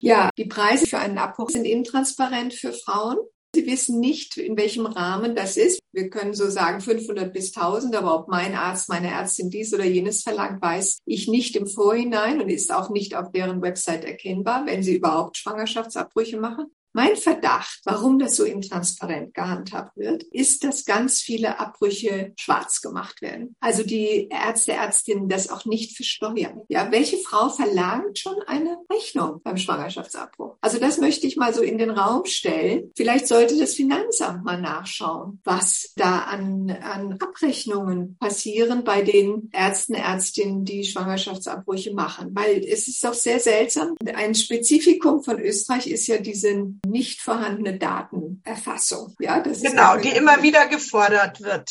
Ja, 0.00 0.28
die 0.36 0.44
Preise 0.44 0.86
für 0.86 0.98
einen 0.98 1.16
Abbruch 1.16 1.48
sind 1.48 1.64
intransparent 1.64 2.52
für 2.52 2.74
Frauen. 2.74 3.16
Sie 3.54 3.64
wissen 3.66 4.00
nicht, 4.00 4.36
in 4.36 4.58
welchem 4.58 4.84
Rahmen 4.86 5.34
das 5.34 5.56
ist. 5.56 5.80
Wir 5.92 6.10
können 6.10 6.34
so 6.34 6.50
sagen 6.50 6.82
500 6.82 7.32
bis 7.32 7.56
1000, 7.56 7.96
aber 7.96 8.14
ob 8.14 8.28
mein 8.28 8.54
Arzt, 8.54 8.90
meine 8.90 9.10
Ärztin 9.10 9.50
dies 9.50 9.74
oder 9.74 9.84
jenes 9.84 10.22
verlangt, 10.22 10.62
weiß 10.62 11.00
ich 11.06 11.26
nicht 11.26 11.56
im 11.56 11.66
Vorhinein 11.66 12.40
und 12.40 12.48
ist 12.50 12.72
auch 12.72 12.90
nicht 12.90 13.16
auf 13.16 13.32
deren 13.32 13.60
Website 13.62 14.04
erkennbar, 14.04 14.66
wenn 14.66 14.82
sie 14.82 14.96
überhaupt 14.96 15.38
Schwangerschaftsabbrüche 15.38 16.38
machen. 16.38 16.66
Mein 16.92 17.16
Verdacht, 17.16 17.80
warum 17.84 18.18
das 18.18 18.36
so 18.36 18.44
intransparent 18.44 19.32
gehandhabt 19.34 19.96
wird, 19.96 20.24
ist, 20.24 20.64
dass 20.64 20.84
ganz 20.84 21.20
viele 21.20 21.60
Abbrüche 21.60 22.32
schwarz 22.36 22.80
gemacht 22.80 23.22
werden. 23.22 23.54
Also 23.60 23.84
die 23.84 24.28
Ärzte, 24.28 24.72
Ärztinnen 24.72 25.28
das 25.28 25.50
auch 25.50 25.64
nicht 25.64 25.94
versteuern. 25.96 26.62
Ja, 26.68 26.90
welche 26.90 27.18
Frau 27.18 27.48
verlangt 27.48 28.18
schon 28.18 28.36
eine 28.46 28.76
Rechnung 28.92 29.40
beim 29.44 29.56
Schwangerschaftsabbruch? 29.56 30.56
Also 30.60 30.78
das 30.78 30.98
möchte 30.98 31.26
ich 31.26 31.36
mal 31.36 31.54
so 31.54 31.62
in 31.62 31.78
den 31.78 31.90
Raum 31.90 32.24
stellen. 32.24 32.90
Vielleicht 32.96 33.28
sollte 33.28 33.56
das 33.56 33.74
Finanzamt 33.74 34.44
mal 34.44 34.60
nachschauen, 34.60 35.40
was 35.44 35.92
da 35.96 36.20
an, 36.20 36.70
an 36.70 37.18
Abrechnungen 37.20 38.16
passieren 38.18 38.82
bei 38.82 39.02
den 39.02 39.48
Ärzten, 39.52 39.94
Ärztinnen, 39.94 40.64
die 40.64 40.84
Schwangerschaftsabbrüche 40.84 41.94
machen. 41.94 42.30
Weil 42.34 42.64
es 42.64 42.88
ist 42.88 43.04
doch 43.04 43.14
sehr 43.14 43.38
seltsam. 43.38 43.94
Ein 44.14 44.34
Spezifikum 44.34 45.22
von 45.22 45.38
Österreich 45.38 45.86
ist 45.86 46.06
ja 46.08 46.18
diese 46.18 46.70
nicht 46.86 47.20
vorhandene 47.20 47.78
Datenerfassung. 47.78 49.14
Ja, 49.20 49.40
das 49.40 49.62
genau, 49.62 49.96
die 49.96 50.10
immer 50.10 50.42
wieder 50.42 50.66
gefordert 50.68 51.40
wird. 51.40 51.70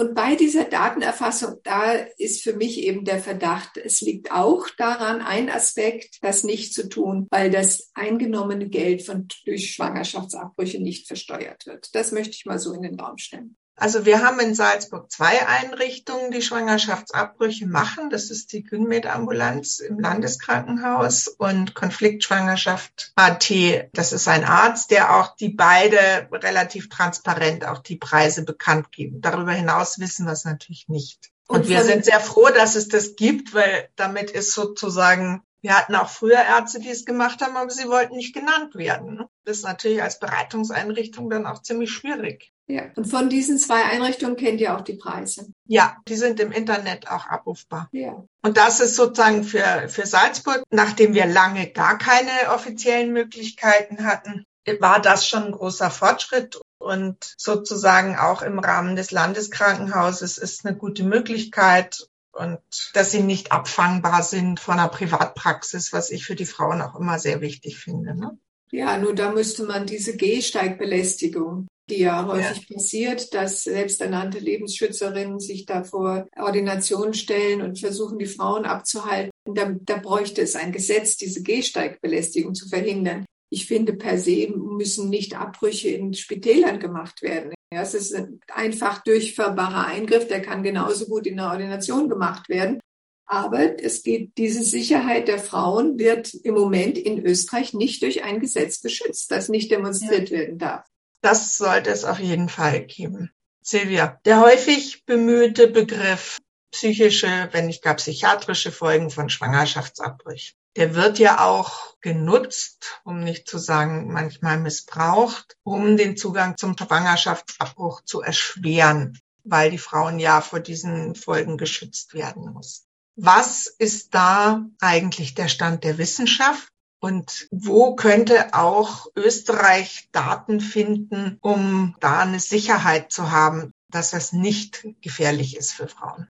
Und 0.00 0.14
bei 0.14 0.34
dieser 0.34 0.64
Datenerfassung, 0.64 1.56
da 1.62 1.92
ist 1.92 2.42
für 2.42 2.54
mich 2.54 2.78
eben 2.78 3.04
der 3.04 3.18
Verdacht, 3.18 3.76
es 3.76 4.00
liegt 4.00 4.32
auch 4.32 4.66
daran, 4.78 5.20
ein 5.20 5.50
Aspekt, 5.50 6.16
das 6.22 6.42
nicht 6.42 6.72
zu 6.72 6.88
tun, 6.88 7.26
weil 7.30 7.50
das 7.50 7.90
eingenommene 7.92 8.70
Geld 8.70 9.02
von, 9.02 9.28
durch 9.44 9.74
Schwangerschaftsabbrüche 9.74 10.80
nicht 10.80 11.06
versteuert 11.06 11.66
wird. 11.66 11.94
Das 11.94 12.12
möchte 12.12 12.34
ich 12.34 12.46
mal 12.46 12.58
so 12.58 12.72
in 12.72 12.80
den 12.80 12.98
Raum 12.98 13.18
stellen. 13.18 13.56
Also 13.80 14.04
wir 14.04 14.22
haben 14.22 14.38
in 14.40 14.54
Salzburg 14.54 15.10
zwei 15.10 15.46
Einrichtungen, 15.46 16.30
die 16.30 16.42
Schwangerschaftsabbrüche 16.42 17.66
machen. 17.66 18.10
Das 18.10 18.30
ist 18.30 18.52
die 18.52 18.62
Günmed-Ambulanz 18.62 19.78
im 19.78 19.98
Landeskrankenhaus 19.98 21.28
und 21.28 21.74
Konfliktschwangerschaft 21.74 23.12
AT. 23.16 23.50
Das 23.94 24.12
ist 24.12 24.28
ein 24.28 24.44
Arzt, 24.44 24.90
der 24.90 25.16
auch 25.16 25.34
die 25.34 25.48
beide 25.48 26.28
relativ 26.30 26.90
transparent 26.90 27.64
auch 27.64 27.78
die 27.78 27.96
Preise 27.96 28.44
bekannt 28.44 28.92
geben. 28.92 29.22
Darüber 29.22 29.52
hinaus 29.52 29.98
wissen 29.98 30.26
wir 30.26 30.32
es 30.32 30.44
natürlich 30.44 30.88
nicht. 30.88 31.30
Und, 31.48 31.60
und 31.60 31.68
wir 31.68 31.82
sind 31.82 32.04
sehr 32.04 32.20
froh, 32.20 32.50
dass 32.54 32.74
es 32.74 32.88
das 32.88 33.16
gibt, 33.16 33.54
weil 33.54 33.88
damit 33.96 34.30
ist 34.30 34.52
sozusagen 34.52 35.42
wir 35.62 35.76
hatten 35.76 35.94
auch 35.94 36.08
früher 36.08 36.42
Ärzte, 36.42 36.80
die 36.80 36.88
es 36.88 37.04
gemacht 37.04 37.42
haben, 37.42 37.56
aber 37.56 37.70
sie 37.70 37.88
wollten 37.88 38.16
nicht 38.16 38.34
genannt 38.34 38.74
werden. 38.74 39.24
Das 39.44 39.58
ist 39.58 39.64
natürlich 39.64 40.02
als 40.02 40.18
Beratungseinrichtung 40.18 41.28
dann 41.28 41.46
auch 41.46 41.60
ziemlich 41.60 41.90
schwierig. 41.90 42.52
Ja, 42.70 42.84
und 42.94 43.06
von 43.06 43.28
diesen 43.28 43.58
zwei 43.58 43.82
Einrichtungen 43.84 44.36
kennt 44.36 44.60
ihr 44.60 44.76
auch 44.76 44.82
die 44.82 44.94
Preise. 44.94 45.50
Ja, 45.66 45.96
die 46.06 46.14
sind 46.14 46.38
im 46.38 46.52
Internet 46.52 47.10
auch 47.10 47.26
abrufbar. 47.26 47.88
Ja. 47.90 48.24
Und 48.42 48.56
das 48.56 48.80
ist 48.80 48.94
sozusagen 48.94 49.42
für, 49.42 49.88
für 49.88 50.06
Salzburg, 50.06 50.62
nachdem 50.70 51.14
wir 51.14 51.26
lange 51.26 51.70
gar 51.70 51.98
keine 51.98 52.30
offiziellen 52.54 53.12
Möglichkeiten 53.12 54.04
hatten, 54.04 54.44
war 54.78 55.00
das 55.00 55.26
schon 55.26 55.46
ein 55.46 55.52
großer 55.52 55.90
Fortschritt. 55.90 56.60
Und 56.78 57.34
sozusagen 57.36 58.16
auch 58.16 58.42
im 58.42 58.58
Rahmen 58.60 58.94
des 58.94 59.10
Landeskrankenhauses 59.10 60.38
ist 60.38 60.64
eine 60.64 60.76
gute 60.76 61.02
Möglichkeit, 61.02 62.06
und 62.32 62.60
dass 62.94 63.10
sie 63.10 63.22
nicht 63.22 63.50
abfangbar 63.50 64.22
sind 64.22 64.60
von 64.60 64.78
einer 64.78 64.88
Privatpraxis, 64.88 65.92
was 65.92 66.10
ich 66.10 66.24
für 66.24 66.36
die 66.36 66.46
Frauen 66.46 66.80
auch 66.80 66.94
immer 66.94 67.18
sehr 67.18 67.40
wichtig 67.40 67.78
finde. 67.78 68.16
Ne? 68.16 68.38
Ja, 68.70 68.98
nur 68.98 69.14
da 69.14 69.32
müsste 69.32 69.64
man 69.64 69.86
diese 69.86 70.16
Gehsteigbelästigung, 70.16 71.66
die 71.90 72.00
ja 72.00 72.26
häufig 72.26 72.68
ja. 72.68 72.74
passiert, 72.76 73.34
dass 73.34 73.64
selbsternannte 73.64 74.38
Lebensschützerinnen 74.38 75.40
sich 75.40 75.66
da 75.66 75.84
vor 75.84 76.26
Ordinationen 76.36 77.14
stellen 77.14 77.62
und 77.62 77.78
versuchen, 77.78 78.18
die 78.18 78.26
Frauen 78.26 78.64
abzuhalten. 78.64 79.30
Da, 79.44 79.74
da 79.80 79.96
bräuchte 79.96 80.40
es 80.40 80.56
ein 80.56 80.72
Gesetz, 80.72 81.16
diese 81.16 81.42
Gehsteigbelästigung 81.42 82.54
zu 82.54 82.68
verhindern. 82.68 83.24
Ich 83.52 83.66
finde, 83.66 83.94
per 83.94 84.18
se 84.18 84.48
müssen 84.48 85.10
nicht 85.10 85.36
Abbrüche 85.36 85.88
in 85.88 86.14
Spitälern 86.14 86.78
gemacht 86.78 87.20
werden. 87.22 87.52
Ja, 87.72 87.82
es 87.82 87.94
ist 87.94 88.14
ein 88.14 88.40
einfach 88.52 89.02
durchführbarer 89.02 89.86
Eingriff, 89.86 90.28
der 90.28 90.40
kann 90.40 90.62
genauso 90.62 91.06
gut 91.06 91.26
in 91.26 91.36
der 91.36 91.50
Ordination 91.50 92.08
gemacht 92.08 92.48
werden. 92.48 92.80
Aber 93.26 93.80
es 93.80 94.02
geht, 94.02 94.36
diese 94.38 94.64
Sicherheit 94.64 95.28
der 95.28 95.38
Frauen 95.38 96.00
wird 96.00 96.34
im 96.34 96.54
Moment 96.54 96.98
in 96.98 97.24
Österreich 97.24 97.74
nicht 97.74 98.02
durch 98.02 98.24
ein 98.24 98.40
Gesetz 98.40 98.80
geschützt, 98.82 99.30
das 99.30 99.48
nicht 99.48 99.70
demonstriert 99.70 100.30
ja. 100.30 100.38
werden 100.38 100.58
darf. 100.58 100.84
Das 101.22 101.58
sollte 101.58 101.90
es 101.90 102.04
auf 102.04 102.18
jeden 102.18 102.48
Fall 102.48 102.80
geben. 102.80 103.30
Silvia, 103.62 104.18
der 104.24 104.40
häufig 104.40 105.04
bemühte 105.04 105.68
Begriff 105.68 106.38
psychische, 106.72 107.48
wenn 107.52 107.66
nicht 107.66 107.82
gar 107.82 107.94
psychiatrische 107.94 108.72
Folgen 108.72 109.10
von 109.10 109.28
Schwangerschaftsabbrüchen. 109.28 110.56
Der 110.76 110.94
wird 110.94 111.18
ja 111.18 111.44
auch 111.44 112.00
genutzt, 112.00 113.00
um 113.04 113.20
nicht 113.20 113.48
zu 113.48 113.58
sagen 113.58 114.12
manchmal 114.12 114.58
missbraucht, 114.58 115.56
um 115.62 115.96
den 115.96 116.16
Zugang 116.16 116.56
zum 116.56 116.76
Schwangerschaftsabbruch 116.78 118.02
zu 118.04 118.20
erschweren, 118.20 119.18
weil 119.44 119.70
die 119.70 119.78
Frauen 119.78 120.20
ja 120.20 120.40
vor 120.40 120.60
diesen 120.60 121.16
Folgen 121.16 121.58
geschützt 121.58 122.14
werden 122.14 122.52
muss. 122.52 122.86
Was 123.16 123.66
ist 123.66 124.14
da 124.14 124.64
eigentlich 124.80 125.34
der 125.34 125.48
Stand 125.48 125.84
der 125.84 125.98
Wissenschaft? 125.98 126.69
Und 127.00 127.48
wo 127.50 127.94
könnte 127.94 128.52
auch 128.52 129.06
Österreich 129.16 130.08
Daten 130.12 130.60
finden, 130.60 131.38
um 131.40 131.96
da 132.00 132.20
eine 132.20 132.40
Sicherheit 132.40 133.10
zu 133.10 133.30
haben, 133.30 133.72
dass 133.90 134.10
das 134.10 134.32
nicht 134.32 134.86
gefährlich 135.00 135.56
ist 135.56 135.72
für 135.72 135.88
Frauen? 135.88 136.28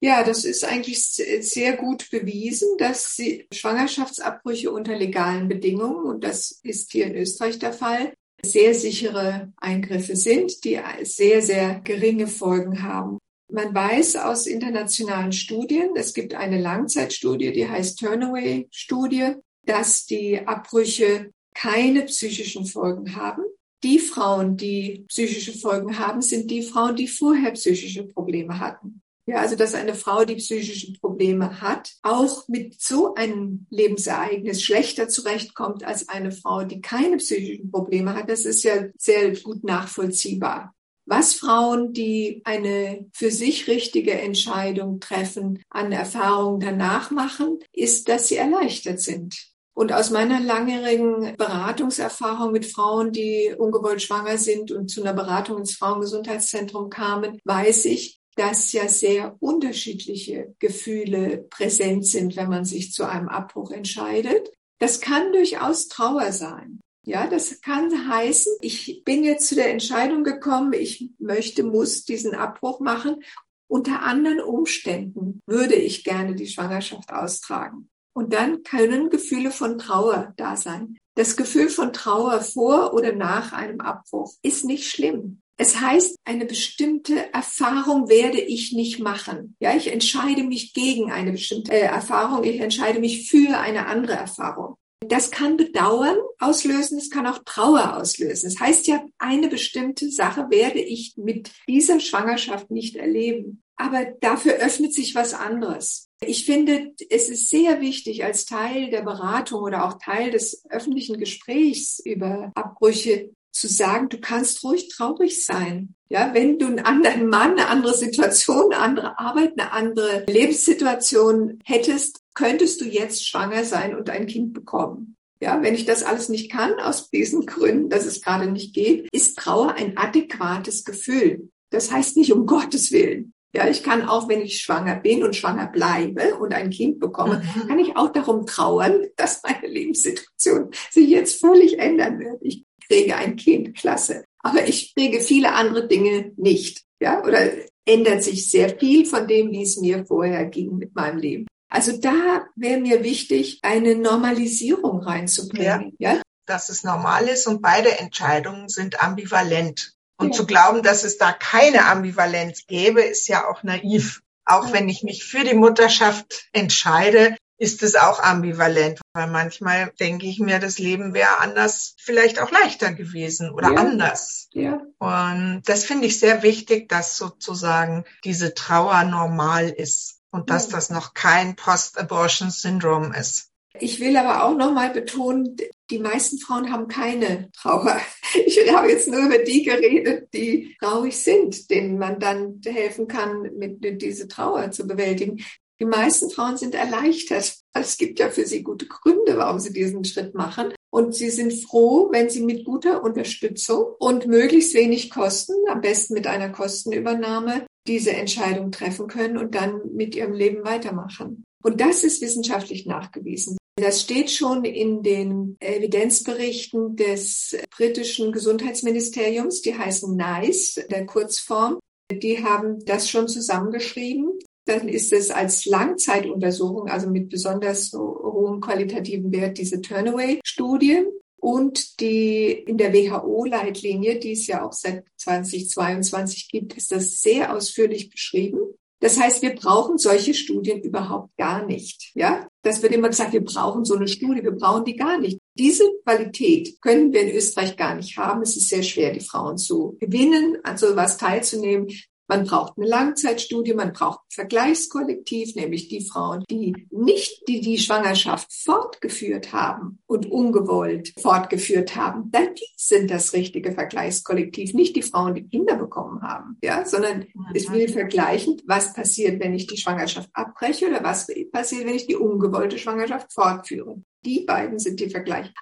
Ja, 0.00 0.24
das 0.24 0.44
ist 0.44 0.64
eigentlich 0.64 1.04
sehr 1.04 1.76
gut 1.76 2.10
bewiesen, 2.10 2.76
dass 2.78 3.14
sie 3.14 3.46
Schwangerschaftsabbrüche 3.52 4.70
unter 4.70 4.96
legalen 4.96 5.48
Bedingungen, 5.48 6.06
und 6.06 6.24
das 6.24 6.60
ist 6.62 6.90
hier 6.92 7.06
in 7.06 7.14
Österreich 7.14 7.58
der 7.58 7.72
Fall, 7.72 8.12
sehr 8.44 8.74
sichere 8.74 9.52
Eingriffe 9.56 10.16
sind, 10.16 10.64
die 10.64 10.80
sehr, 11.02 11.42
sehr 11.42 11.80
geringe 11.80 12.26
Folgen 12.26 12.82
haben. 12.82 13.18
Man 13.48 13.74
weiß 13.74 14.16
aus 14.16 14.46
internationalen 14.46 15.32
Studien, 15.32 15.90
es 15.94 16.14
gibt 16.14 16.34
eine 16.34 16.60
Langzeitstudie, 16.60 17.52
die 17.52 17.68
heißt 17.68 18.00
Turnaway-Studie, 18.00 19.34
dass 19.64 20.06
die 20.06 20.46
Abbrüche 20.46 21.32
keine 21.54 22.02
psychischen 22.02 22.66
Folgen 22.66 23.16
haben. 23.16 23.42
Die 23.82 23.98
Frauen, 23.98 24.56
die 24.56 25.04
psychische 25.08 25.52
Folgen 25.52 25.98
haben, 25.98 26.22
sind 26.22 26.50
die 26.50 26.62
Frauen, 26.62 26.96
die 26.96 27.08
vorher 27.08 27.50
psychische 27.52 28.04
Probleme 28.04 28.58
hatten. 28.60 29.02
Ja, 29.26 29.36
also 29.36 29.54
dass 29.54 29.74
eine 29.74 29.94
Frau, 29.94 30.24
die 30.24 30.34
psychische 30.36 30.92
Probleme 30.94 31.60
hat, 31.60 31.92
auch 32.02 32.48
mit 32.48 32.80
so 32.80 33.14
einem 33.14 33.66
Lebensereignis 33.70 34.62
schlechter 34.62 35.08
zurechtkommt 35.08 35.84
als 35.84 36.08
eine 36.08 36.32
Frau, 36.32 36.64
die 36.64 36.80
keine 36.80 37.18
psychischen 37.18 37.70
Probleme 37.70 38.14
hat, 38.14 38.28
das 38.28 38.44
ist 38.44 38.64
ja 38.64 38.86
sehr 38.98 39.36
gut 39.40 39.62
nachvollziehbar. 39.62 40.74
Was 41.04 41.34
Frauen, 41.34 41.92
die 41.92 42.42
eine 42.44 43.06
für 43.12 43.30
sich 43.30 43.68
richtige 43.68 44.12
Entscheidung 44.12 44.98
treffen, 44.98 45.62
an 45.68 45.92
Erfahrungen 45.92 46.60
danach 46.60 47.10
machen, 47.10 47.58
ist, 47.72 48.08
dass 48.08 48.28
sie 48.28 48.36
erleichtert 48.36 49.00
sind. 49.00 49.51
Und 49.74 49.92
aus 49.92 50.10
meiner 50.10 50.38
langjährigen 50.40 51.36
Beratungserfahrung 51.36 52.52
mit 52.52 52.66
Frauen, 52.66 53.10
die 53.12 53.54
ungewollt 53.56 54.02
schwanger 54.02 54.36
sind 54.36 54.70
und 54.70 54.88
zu 54.88 55.02
einer 55.02 55.14
Beratung 55.14 55.58
ins 55.58 55.76
Frauengesundheitszentrum 55.76 56.90
kamen, 56.90 57.38
weiß 57.44 57.86
ich, 57.86 58.20
dass 58.36 58.72
ja 58.72 58.88
sehr 58.88 59.36
unterschiedliche 59.40 60.54
Gefühle 60.58 61.46
präsent 61.50 62.06
sind, 62.06 62.36
wenn 62.36 62.48
man 62.48 62.64
sich 62.64 62.92
zu 62.92 63.04
einem 63.04 63.28
Abbruch 63.28 63.70
entscheidet. 63.70 64.50
Das 64.78 65.00
kann 65.00 65.32
durchaus 65.32 65.88
Trauer 65.88 66.32
sein. 66.32 66.80
Ja, 67.04 67.26
das 67.26 67.60
kann 67.60 68.08
heißen, 68.08 68.52
ich 68.60 69.02
bin 69.04 69.24
jetzt 69.24 69.48
zu 69.48 69.54
der 69.54 69.70
Entscheidung 69.70 70.22
gekommen, 70.22 70.72
ich 70.72 71.10
möchte, 71.18 71.64
muss 71.64 72.04
diesen 72.04 72.34
Abbruch 72.34 72.80
machen. 72.80 73.22
Unter 73.68 74.02
anderen 74.02 74.40
Umständen 74.40 75.40
würde 75.46 75.74
ich 75.74 76.04
gerne 76.04 76.34
die 76.34 76.46
Schwangerschaft 76.46 77.12
austragen. 77.12 77.88
Und 78.14 78.32
dann 78.32 78.62
können 78.62 79.10
Gefühle 79.10 79.50
von 79.50 79.78
Trauer 79.78 80.32
da 80.36 80.56
sein. 80.56 80.98
Das 81.14 81.36
Gefühl 81.36 81.68
von 81.68 81.92
Trauer 81.92 82.40
vor 82.40 82.94
oder 82.94 83.12
nach 83.12 83.52
einem 83.52 83.80
Abbruch 83.80 84.32
ist 84.42 84.64
nicht 84.64 84.88
schlimm. 84.88 85.42
Es 85.58 85.80
heißt, 85.80 86.16
eine 86.24 86.46
bestimmte 86.46 87.32
Erfahrung 87.32 88.08
werde 88.08 88.40
ich 88.40 88.72
nicht 88.72 88.98
machen. 88.98 89.54
Ja, 89.60 89.76
ich 89.76 89.92
entscheide 89.92 90.42
mich 90.42 90.72
gegen 90.72 91.12
eine 91.12 91.32
bestimmte 91.32 91.72
äh, 91.72 91.80
Erfahrung. 91.80 92.42
Ich 92.44 92.60
entscheide 92.60 92.98
mich 92.98 93.30
für 93.30 93.58
eine 93.58 93.86
andere 93.86 94.14
Erfahrung. 94.14 94.76
Das 95.06 95.30
kann 95.30 95.56
Bedauern 95.56 96.16
auslösen, 96.38 96.98
es 96.98 97.10
kann 97.10 97.26
auch 97.26 97.40
Trauer 97.44 97.96
auslösen. 97.96 98.50
Das 98.50 98.60
heißt 98.60 98.86
ja, 98.86 99.04
eine 99.18 99.48
bestimmte 99.48 100.10
Sache 100.10 100.46
werde 100.50 100.80
ich 100.80 101.14
mit 101.16 101.50
dieser 101.68 102.00
Schwangerschaft 102.00 102.70
nicht 102.70 102.96
erleben. 102.96 103.62
Aber 103.76 104.04
dafür 104.20 104.54
öffnet 104.54 104.94
sich 104.94 105.14
was 105.14 105.34
anderes. 105.34 106.08
Ich 106.26 106.46
finde, 106.46 106.92
es 107.10 107.28
ist 107.28 107.48
sehr 107.48 107.80
wichtig 107.80 108.24
als 108.24 108.46
Teil 108.46 108.90
der 108.90 109.02
Beratung 109.02 109.62
oder 109.62 109.84
auch 109.84 109.98
Teil 109.98 110.30
des 110.30 110.64
öffentlichen 110.70 111.18
Gesprächs 111.18 112.00
über 112.04 112.52
Abbrüche 112.54 113.30
zu 113.52 113.68
sagen, 113.68 114.08
du 114.08 114.18
kannst 114.18 114.64
ruhig 114.64 114.88
traurig 114.88 115.44
sein. 115.44 115.94
Ja, 116.08 116.32
wenn 116.32 116.58
du 116.58 116.66
einen 116.66 116.80
anderen 116.80 117.28
Mann, 117.28 117.52
eine 117.52 117.68
andere 117.68 117.94
Situation, 117.94 118.72
eine 118.72 118.82
andere 118.82 119.18
Arbeit, 119.18 119.58
eine 119.58 119.72
andere 119.72 120.24
Lebenssituation 120.26 121.58
hättest, 121.64 122.20
könntest 122.34 122.80
du 122.80 122.86
jetzt 122.86 123.26
schwanger 123.26 123.64
sein 123.64 123.94
und 123.94 124.08
ein 124.10 124.26
Kind 124.26 124.54
bekommen. 124.54 125.16
Ja, 125.40 125.60
wenn 125.60 125.74
ich 125.74 125.84
das 125.84 126.02
alles 126.02 126.28
nicht 126.28 126.50
kann, 126.50 126.78
aus 126.80 127.10
diesen 127.10 127.46
Gründen, 127.46 127.90
dass 127.90 128.06
es 128.06 128.22
gerade 128.22 128.50
nicht 128.50 128.74
geht, 128.74 129.08
ist 129.12 129.36
Trauer 129.38 129.74
ein 129.74 129.98
adäquates 129.98 130.84
Gefühl. 130.84 131.50
Das 131.70 131.90
heißt 131.90 132.16
nicht 132.16 132.32
um 132.32 132.46
Gottes 132.46 132.92
Willen. 132.92 133.31
Ja, 133.54 133.68
ich 133.68 133.82
kann 133.82 134.08
auch, 134.08 134.28
wenn 134.28 134.40
ich 134.40 134.60
schwanger 134.60 134.96
bin 134.96 135.22
und 135.22 135.36
schwanger 135.36 135.66
bleibe 135.66 136.36
und 136.36 136.54
ein 136.54 136.70
Kind 136.70 136.98
bekomme, 137.00 137.42
mhm. 137.54 137.68
kann 137.68 137.78
ich 137.78 137.96
auch 137.96 138.10
darum 138.10 138.46
trauern, 138.46 139.06
dass 139.16 139.42
meine 139.42 139.66
Lebenssituation 139.66 140.70
sich 140.90 141.08
jetzt 141.08 141.40
völlig 141.40 141.78
ändern 141.78 142.18
wird. 142.18 142.38
Ich 142.40 142.64
kriege 142.88 143.14
ein 143.16 143.36
Kind, 143.36 143.76
klasse. 143.76 144.24
Aber 144.38 144.66
ich 144.66 144.94
kriege 144.94 145.20
viele 145.20 145.52
andere 145.52 145.86
Dinge 145.86 146.32
nicht. 146.36 146.82
Ja, 147.00 147.22
oder 147.24 147.50
ändert 147.84 148.22
sich 148.22 148.48
sehr 148.48 148.78
viel 148.78 149.04
von 149.06 149.26
dem, 149.26 149.50
wie 149.50 149.62
es 149.62 149.76
mir 149.76 150.06
vorher 150.06 150.46
ging 150.46 150.76
mit 150.76 150.94
meinem 150.94 151.18
Leben. 151.18 151.46
Also 151.68 151.96
da 151.96 152.46
wäre 152.54 152.80
mir 152.80 153.02
wichtig, 153.02 153.58
eine 153.62 153.96
Normalisierung 153.96 155.00
reinzubringen. 155.00 155.94
Ja, 155.98 156.14
ja? 156.14 156.22
Dass 156.46 156.68
es 156.68 156.84
normal 156.84 157.28
ist 157.28 157.46
und 157.46 157.62
beide 157.62 157.98
Entscheidungen 157.98 158.68
sind 158.68 159.02
ambivalent. 159.02 159.94
Und 160.22 160.34
zu 160.34 160.46
glauben, 160.46 160.82
dass 160.82 161.04
es 161.04 161.18
da 161.18 161.32
keine 161.32 161.86
Ambivalenz 161.86 162.66
gäbe, 162.66 163.02
ist 163.02 163.28
ja 163.28 163.48
auch 163.48 163.62
naiv. 163.62 164.22
Auch 164.44 164.72
wenn 164.72 164.88
ich 164.88 165.02
mich 165.02 165.24
für 165.24 165.44
die 165.44 165.54
Mutterschaft 165.54 166.48
entscheide, 166.52 167.36
ist 167.62 167.84
es 167.84 167.94
auch 167.94 168.18
ambivalent, 168.18 169.00
weil 169.14 169.28
manchmal 169.28 169.92
denke 170.00 170.26
ich 170.26 170.40
mir, 170.40 170.58
das 170.58 170.78
Leben 170.78 171.14
wäre 171.14 171.38
anders, 171.38 171.94
vielleicht 171.96 172.40
auch 172.40 172.50
leichter 172.50 172.92
gewesen 172.92 173.50
oder 173.52 173.70
ja. 173.70 173.76
anders. 173.76 174.48
Ja. 174.52 174.82
Und 174.98 175.62
das 175.66 175.84
finde 175.84 176.08
ich 176.08 176.18
sehr 176.18 176.42
wichtig, 176.42 176.88
dass 176.88 177.16
sozusagen 177.16 178.04
diese 178.24 178.54
Trauer 178.54 179.04
normal 179.04 179.68
ist 179.68 180.18
und 180.32 180.50
dass 180.50 180.70
das 180.70 180.90
noch 180.90 181.14
kein 181.14 181.54
Post-Abortion-Syndrom 181.54 183.12
ist. 183.12 183.51
Ich 183.80 184.00
will 184.00 184.16
aber 184.16 184.44
auch 184.44 184.56
nochmal 184.56 184.90
betonen, 184.90 185.56
die 185.90 185.98
meisten 185.98 186.38
Frauen 186.38 186.72
haben 186.72 186.88
keine 186.88 187.50
Trauer. 187.52 188.00
Ich 188.34 188.58
habe 188.72 188.88
jetzt 188.88 189.08
nur 189.08 189.26
über 189.26 189.38
die 189.38 189.62
geredet, 189.62 190.28
die 190.32 190.74
traurig 190.80 191.18
sind, 191.18 191.68
denen 191.68 191.98
man 191.98 192.18
dann 192.18 192.62
helfen 192.64 193.06
kann, 193.06 193.42
mit, 193.58 194.00
diese 194.00 194.26
Trauer 194.26 194.70
zu 194.70 194.86
bewältigen. 194.86 195.44
Die 195.80 195.84
meisten 195.84 196.30
Frauen 196.30 196.56
sind 196.56 196.74
erleichtert. 196.74 197.56
Es 197.74 197.98
gibt 197.98 198.20
ja 198.20 198.30
für 198.30 198.46
sie 198.46 198.62
gute 198.62 198.86
Gründe, 198.86 199.36
warum 199.36 199.58
sie 199.58 199.72
diesen 199.72 200.04
Schritt 200.04 200.34
machen. 200.34 200.72
Und 200.90 201.14
sie 201.14 201.28
sind 201.28 201.52
froh, 201.52 202.08
wenn 202.10 202.30
sie 202.30 202.42
mit 202.42 202.64
guter 202.64 203.02
Unterstützung 203.02 203.86
und 203.98 204.26
möglichst 204.26 204.74
wenig 204.74 205.10
Kosten, 205.10 205.54
am 205.68 205.82
besten 205.82 206.14
mit 206.14 206.26
einer 206.26 206.48
Kostenübernahme, 206.48 207.66
diese 207.86 208.12
Entscheidung 208.12 208.70
treffen 208.70 209.08
können 209.08 209.36
und 209.36 209.54
dann 209.54 209.80
mit 209.92 210.14
ihrem 210.14 210.32
Leben 210.32 210.64
weitermachen. 210.64 211.44
Und 211.62 211.80
das 211.80 212.04
ist 212.04 212.22
wissenschaftlich 212.22 212.86
nachgewiesen. 212.86 213.56
Das 213.76 214.02
steht 214.02 214.30
schon 214.30 214.64
in 214.64 215.02
den 215.02 215.56
Evidenzberichten 215.60 216.94
des 216.94 217.56
britischen 217.74 218.30
Gesundheitsministeriums, 218.30 219.62
die 219.62 219.76
heißen 219.76 220.14
NICE, 220.14 220.86
der 220.90 221.06
Kurzform. 221.06 221.78
Die 222.12 222.44
haben 222.44 222.84
das 222.84 223.08
schon 223.08 223.28
zusammengeschrieben. 223.28 224.38
dann 224.64 224.88
ist 224.88 225.12
es 225.12 225.32
als 225.32 225.64
Langzeituntersuchung, 225.64 226.88
also 226.88 227.10
mit 227.10 227.30
besonders 227.30 227.92
hohem 227.92 228.60
qualitativen 228.60 229.32
Wert, 229.32 229.58
diese 229.58 229.80
Turnaway-Studie. 229.80 231.04
Und 231.40 231.98
die 231.98 232.52
in 232.52 232.78
der 232.78 232.92
WHO-Leitlinie, 232.92 234.20
die 234.20 234.32
es 234.32 234.46
ja 234.46 234.64
auch 234.64 234.72
seit 234.72 235.04
2022 235.16 236.48
gibt, 236.48 236.76
ist 236.76 236.92
das 236.92 237.20
sehr 237.20 237.52
ausführlich 237.52 238.10
beschrieben. 238.10 238.60
Das 239.02 239.18
heißt, 239.18 239.42
wir 239.42 239.56
brauchen 239.56 239.98
solche 239.98 240.32
Studien 240.32 240.80
überhaupt 240.80 241.36
gar 241.36 241.66
nicht. 241.66 242.12
Ja, 242.14 242.46
das 242.62 242.82
wird 242.82 242.92
immer 242.92 243.08
gesagt, 243.08 243.32
wir 243.32 243.44
brauchen 243.44 243.84
so 243.84 243.96
eine 243.96 244.06
Studie, 244.06 244.44
wir 244.44 244.52
brauchen 244.52 244.84
die 244.84 244.94
gar 244.94 245.18
nicht. 245.18 245.40
Diese 245.58 245.82
Qualität 246.04 246.80
können 246.80 247.12
wir 247.12 247.22
in 247.22 247.36
Österreich 247.36 247.76
gar 247.76 247.96
nicht 247.96 248.16
haben. 248.16 248.42
Es 248.42 248.56
ist 248.56 248.68
sehr 248.68 248.84
schwer, 248.84 249.12
die 249.12 249.18
Frauen 249.18 249.58
zu 249.58 249.96
gewinnen, 249.98 250.58
an 250.62 250.76
so 250.78 250.94
was 250.94 251.18
teilzunehmen. 251.18 251.88
Man 252.32 252.46
braucht 252.46 252.78
eine 252.78 252.86
Langzeitstudie, 252.86 253.74
man 253.74 253.92
braucht 253.92 254.20
ein 254.20 254.30
Vergleichskollektiv, 254.30 255.54
nämlich 255.54 255.88
die 255.88 256.00
Frauen, 256.00 256.44
die 256.50 256.88
nicht 256.90 257.46
die, 257.46 257.60
die 257.60 257.76
Schwangerschaft 257.76 258.50
fortgeführt 258.50 259.52
haben 259.52 259.98
und 260.06 260.30
ungewollt 260.30 261.12
fortgeführt 261.20 261.94
haben. 261.94 262.30
Dann 262.30 262.54
die 262.54 262.64
sind 262.74 263.10
das 263.10 263.34
richtige 263.34 263.72
Vergleichskollektiv, 263.72 264.72
nicht 264.72 264.96
die 264.96 265.02
Frauen, 265.02 265.34
die 265.34 265.46
Kinder 265.46 265.76
bekommen 265.76 266.22
haben, 266.22 266.56
ja, 266.64 266.86
sondern 266.86 267.26
ich 267.52 267.70
will 267.70 267.88
vergleichen, 267.88 268.62
was 268.64 268.94
passiert, 268.94 269.38
wenn 269.42 269.52
ich 269.52 269.66
die 269.66 269.76
Schwangerschaft 269.76 270.30
abbreche 270.32 270.88
oder 270.88 271.04
was 271.04 271.26
passiert, 271.52 271.86
wenn 271.86 271.96
ich 271.96 272.06
die 272.06 272.16
ungewollte 272.16 272.78
Schwangerschaft 272.78 273.30
fortführe. 273.30 274.02
Die 274.24 274.46
beiden 274.46 274.78
sind 274.78 275.00
die 275.00 275.10
Vergleich. 275.10 275.52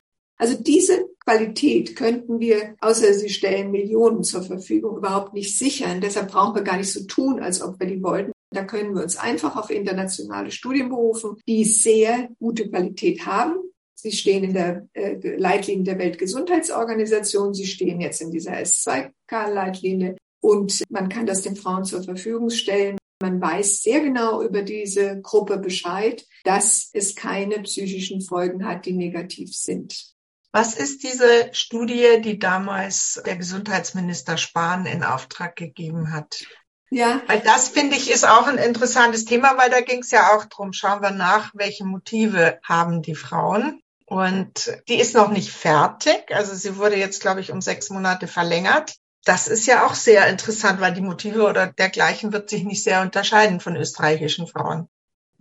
Also 0.40 0.54
diese 0.54 1.06
Qualität 1.22 1.96
könnten 1.96 2.40
wir, 2.40 2.74
außer 2.80 3.12
sie 3.12 3.28
stellen 3.28 3.70
Millionen 3.70 4.24
zur 4.24 4.42
Verfügung, 4.42 4.96
überhaupt 4.96 5.34
nicht 5.34 5.58
sichern. 5.58 6.00
Deshalb 6.00 6.30
brauchen 6.30 6.54
wir 6.54 6.62
gar 6.62 6.78
nicht 6.78 6.90
so 6.90 7.04
tun, 7.04 7.40
als 7.40 7.60
ob 7.60 7.78
wir 7.78 7.86
die 7.86 8.02
wollten. 8.02 8.32
Da 8.50 8.64
können 8.64 8.94
wir 8.94 9.02
uns 9.02 9.18
einfach 9.18 9.54
auf 9.56 9.68
internationale 9.68 10.50
Studien 10.50 10.88
berufen, 10.88 11.36
die 11.46 11.64
sehr 11.64 12.30
gute 12.38 12.70
Qualität 12.70 13.26
haben. 13.26 13.56
Sie 13.94 14.12
stehen 14.12 14.44
in 14.44 14.54
der 14.54 14.88
äh, 14.94 15.18
Leitlinie 15.36 15.84
der 15.84 15.98
Weltgesundheitsorganisation. 15.98 17.52
Sie 17.52 17.66
stehen 17.66 18.00
jetzt 18.00 18.22
in 18.22 18.30
dieser 18.30 18.54
S2K-Leitlinie. 18.54 20.16
Und 20.42 20.82
man 20.88 21.10
kann 21.10 21.26
das 21.26 21.42
den 21.42 21.54
Frauen 21.54 21.84
zur 21.84 22.02
Verfügung 22.02 22.48
stellen. 22.48 22.96
Man 23.20 23.42
weiß 23.42 23.82
sehr 23.82 24.00
genau 24.00 24.42
über 24.42 24.62
diese 24.62 25.20
Gruppe 25.20 25.58
Bescheid, 25.58 26.24
dass 26.44 26.88
es 26.94 27.14
keine 27.14 27.60
psychischen 27.60 28.22
Folgen 28.22 28.64
hat, 28.64 28.86
die 28.86 28.94
negativ 28.94 29.54
sind. 29.54 30.14
Was 30.52 30.74
ist 30.74 31.04
diese 31.04 31.50
Studie, 31.52 32.20
die 32.20 32.38
damals 32.38 33.22
der 33.24 33.36
Gesundheitsminister 33.36 34.36
Spahn 34.36 34.86
in 34.86 35.04
Auftrag 35.04 35.54
gegeben 35.54 36.12
hat? 36.12 36.44
Ja. 36.90 37.22
Weil 37.28 37.40
das 37.40 37.68
finde 37.68 37.96
ich 37.96 38.10
ist 38.10 38.26
auch 38.26 38.48
ein 38.48 38.58
interessantes 38.58 39.24
Thema, 39.24 39.56
weil 39.56 39.70
da 39.70 39.80
ging 39.80 40.00
es 40.00 40.10
ja 40.10 40.36
auch 40.36 40.44
drum. 40.46 40.72
Schauen 40.72 41.02
wir 41.02 41.12
nach, 41.12 41.52
welche 41.54 41.84
Motive 41.84 42.58
haben 42.64 43.00
die 43.00 43.14
Frauen? 43.14 43.80
Und 44.06 44.76
die 44.88 45.00
ist 45.00 45.14
noch 45.14 45.30
nicht 45.30 45.52
fertig. 45.52 46.34
Also 46.34 46.52
sie 46.56 46.76
wurde 46.76 46.96
jetzt, 46.96 47.20
glaube 47.20 47.40
ich, 47.40 47.52
um 47.52 47.60
sechs 47.60 47.90
Monate 47.90 48.26
verlängert. 48.26 48.96
Das 49.24 49.46
ist 49.46 49.66
ja 49.66 49.86
auch 49.86 49.94
sehr 49.94 50.26
interessant, 50.26 50.80
weil 50.80 50.92
die 50.92 51.00
Motive 51.00 51.46
oder 51.46 51.68
dergleichen 51.68 52.32
wird 52.32 52.50
sich 52.50 52.64
nicht 52.64 52.82
sehr 52.82 53.02
unterscheiden 53.02 53.60
von 53.60 53.76
österreichischen 53.76 54.48
Frauen. 54.48 54.88